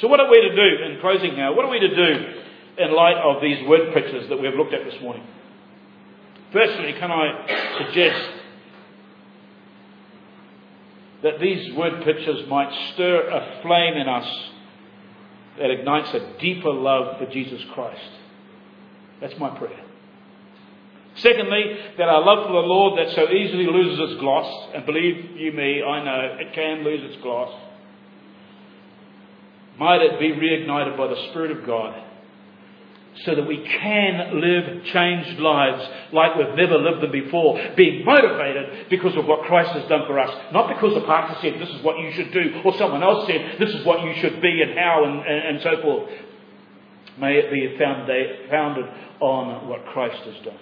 So, 0.00 0.08
what 0.08 0.18
are 0.18 0.28
we 0.28 0.40
to 0.40 0.54
do 0.56 0.84
in 0.84 1.00
closing 1.00 1.36
now? 1.36 1.54
What 1.54 1.66
are 1.66 1.70
we 1.70 1.78
to 1.78 1.94
do 1.94 2.42
in 2.78 2.94
light 2.94 3.16
of 3.16 3.42
these 3.42 3.66
word 3.66 3.92
pictures 3.92 4.28
that 4.28 4.38
we 4.38 4.46
have 4.46 4.54
looked 4.54 4.72
at 4.72 4.84
this 4.84 5.00
morning. 5.02 5.24
Firstly, 6.52 6.94
can 6.98 7.10
I 7.10 7.78
suggest 7.78 8.30
that 11.22 11.40
these 11.40 11.74
word 11.74 12.04
pictures 12.04 12.48
might 12.48 12.72
stir 12.92 13.28
a 13.28 13.62
flame 13.62 13.94
in 13.94 14.08
us 14.08 14.50
that 15.58 15.70
ignites 15.70 16.12
a 16.14 16.38
deeper 16.40 16.72
love 16.72 17.18
for 17.18 17.26
Jesus 17.26 17.60
Christ 17.74 18.10
That's 19.20 19.38
my 19.38 19.56
prayer. 19.56 19.80
Secondly, 21.16 21.76
that 21.98 22.08
our 22.08 22.24
love 22.24 22.46
for 22.46 22.52
the 22.52 22.66
Lord 22.66 22.98
that 22.98 23.14
so 23.14 23.30
easily 23.30 23.66
loses 23.66 24.10
its 24.10 24.20
gloss, 24.20 24.70
and 24.74 24.86
believe 24.86 25.36
you 25.36 25.52
me, 25.52 25.82
I 25.82 26.02
know 26.02 26.36
it 26.40 26.54
can 26.54 26.84
lose 26.84 27.12
its 27.12 27.22
gloss, 27.22 27.52
might 29.78 30.00
it 30.00 30.18
be 30.18 30.32
reignited 30.32 30.96
by 30.96 31.06
the 31.08 31.28
Spirit 31.30 31.50
of 31.50 31.66
God 31.66 32.02
so 33.24 33.34
that 33.34 33.46
we 33.46 33.58
can 33.58 34.40
live 34.40 34.84
changed 34.86 35.38
lives 35.38 35.86
like 36.12 36.34
we've 36.36 36.56
never 36.56 36.78
lived 36.78 37.02
them 37.02 37.12
before, 37.12 37.60
being 37.76 38.04
motivated 38.04 38.88
because 38.88 39.14
of 39.16 39.26
what 39.26 39.42
Christ 39.42 39.70
has 39.72 39.88
done 39.88 40.06
for 40.06 40.18
us, 40.18 40.34
not 40.52 40.68
because 40.68 40.94
the 40.94 41.02
pastor 41.02 41.38
said 41.42 41.60
this 41.60 41.74
is 41.74 41.82
what 41.82 41.98
you 41.98 42.12
should 42.12 42.32
do, 42.32 42.62
or 42.64 42.76
someone 42.78 43.02
else 43.02 43.26
said 43.26 43.56
this 43.58 43.70
is 43.70 43.84
what 43.84 44.02
you 44.02 44.14
should 44.20 44.40
be 44.40 44.62
and 44.62 44.78
how 44.78 45.04
and, 45.04 45.26
and, 45.26 45.56
and 45.56 45.62
so 45.62 45.82
forth. 45.82 46.10
May 47.18 47.36
it 47.36 47.52
be 47.52 47.76
founded 47.78 48.86
on 49.20 49.68
what 49.68 49.84
Christ 49.86 50.22
has 50.24 50.44
done. 50.44 50.58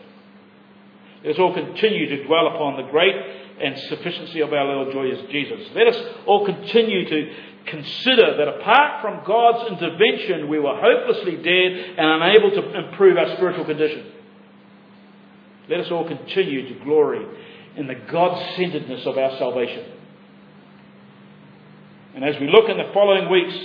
Let 1.25 1.35
us 1.35 1.39
all 1.39 1.55
continue 1.55 2.09
to 2.09 2.25
dwell 2.25 2.49
upon 2.49 2.77
the 2.83 2.91
great 2.91 3.15
and 3.61 3.79
sufficiency 3.91 4.41
of 4.41 4.53
our 4.53 4.65
Lord 4.65 4.93
Jesus. 5.31 5.69
Let 5.75 5.87
us 5.89 5.97
all 6.27 6.47
continue 6.47 7.09
to 7.09 7.35
consider 7.67 8.37
that 8.37 8.49
apart 8.49 9.03
from 9.03 9.25
God's 9.27 9.71
intervention, 9.73 10.49
we 10.49 10.59
were 10.59 10.75
hopelessly 10.75 11.37
dead 11.37 11.97
and 11.99 12.23
unable 12.23 12.51
to 12.51 12.79
improve 12.79 13.17
our 13.17 13.37
spiritual 13.37 13.65
condition. 13.65 14.13
Let 15.69 15.81
us 15.81 15.91
all 15.91 16.07
continue 16.07 16.73
to 16.73 16.85
glory 16.85 17.25
in 17.77 17.87
the 17.87 17.95
God 17.95 18.57
centeredness 18.57 19.07
of 19.07 19.17
our 19.17 19.39
salvation. 19.39 19.85
And 22.15 22.25
as 22.25 22.41
we 22.41 22.49
look 22.49 22.69
in 22.69 22.77
the 22.77 22.91
following 22.93 23.31
weeks 23.31 23.57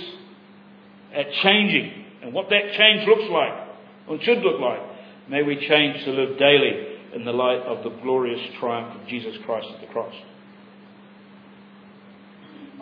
at 1.12 1.32
changing 1.42 2.04
and 2.22 2.32
what 2.32 2.48
that 2.50 2.72
change 2.76 3.08
looks 3.08 3.28
like, 3.30 3.66
or 4.08 4.22
should 4.22 4.38
look 4.38 4.60
like, 4.60 4.80
may 5.28 5.42
we 5.42 5.56
change 5.66 6.04
to 6.04 6.12
live 6.12 6.38
daily 6.38 6.96
in 7.14 7.24
the 7.24 7.32
light 7.32 7.60
of 7.62 7.82
the 7.82 7.90
glorious 8.02 8.40
triumph 8.60 9.00
of 9.00 9.08
Jesus 9.08 9.36
Christ 9.44 9.66
at 9.74 9.80
the 9.80 9.92
cross. 9.92 10.14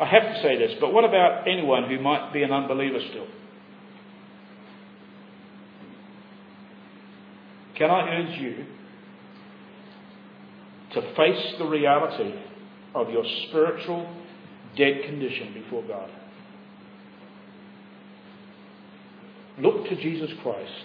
I 0.00 0.06
have 0.06 0.22
to 0.22 0.42
say 0.42 0.58
this, 0.58 0.72
but 0.80 0.92
what 0.92 1.04
about 1.04 1.46
anyone 1.46 1.88
who 1.88 2.00
might 2.00 2.32
be 2.32 2.42
an 2.42 2.52
unbeliever 2.52 2.98
still? 3.10 3.26
Can 7.76 7.90
I 7.90 8.08
urge 8.08 8.38
you 8.40 8.64
to 10.94 11.14
face 11.16 11.54
the 11.58 11.66
reality 11.66 12.34
of 12.94 13.10
your 13.10 13.24
spiritual 13.48 14.12
dead 14.76 15.02
condition 15.04 15.54
before 15.54 15.82
God? 15.86 16.10
Look 19.58 19.88
to 19.88 19.96
Jesus 19.96 20.30
Christ 20.42 20.84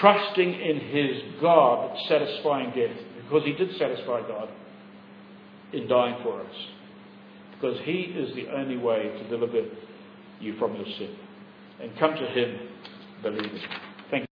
trusting 0.00 0.60
in 0.60 0.80
his 0.80 1.40
God 1.40 1.96
satisfying 2.08 2.70
death, 2.70 2.96
because 3.22 3.44
he 3.44 3.52
did 3.52 3.76
satisfy 3.78 4.20
God 4.26 4.48
in 5.72 5.88
dying 5.88 6.16
for 6.22 6.40
us. 6.40 6.54
Because 7.60 7.78
he 7.84 7.92
is 7.92 8.34
the 8.34 8.48
only 8.54 8.76
way 8.76 9.02
to 9.02 9.28
deliver 9.28 9.62
you 10.40 10.58
from 10.58 10.76
your 10.76 10.84
sin. 10.84 11.16
And 11.80 11.96
come 11.98 12.14
to 12.14 12.26
him 12.26 12.58
believing. 13.22 13.60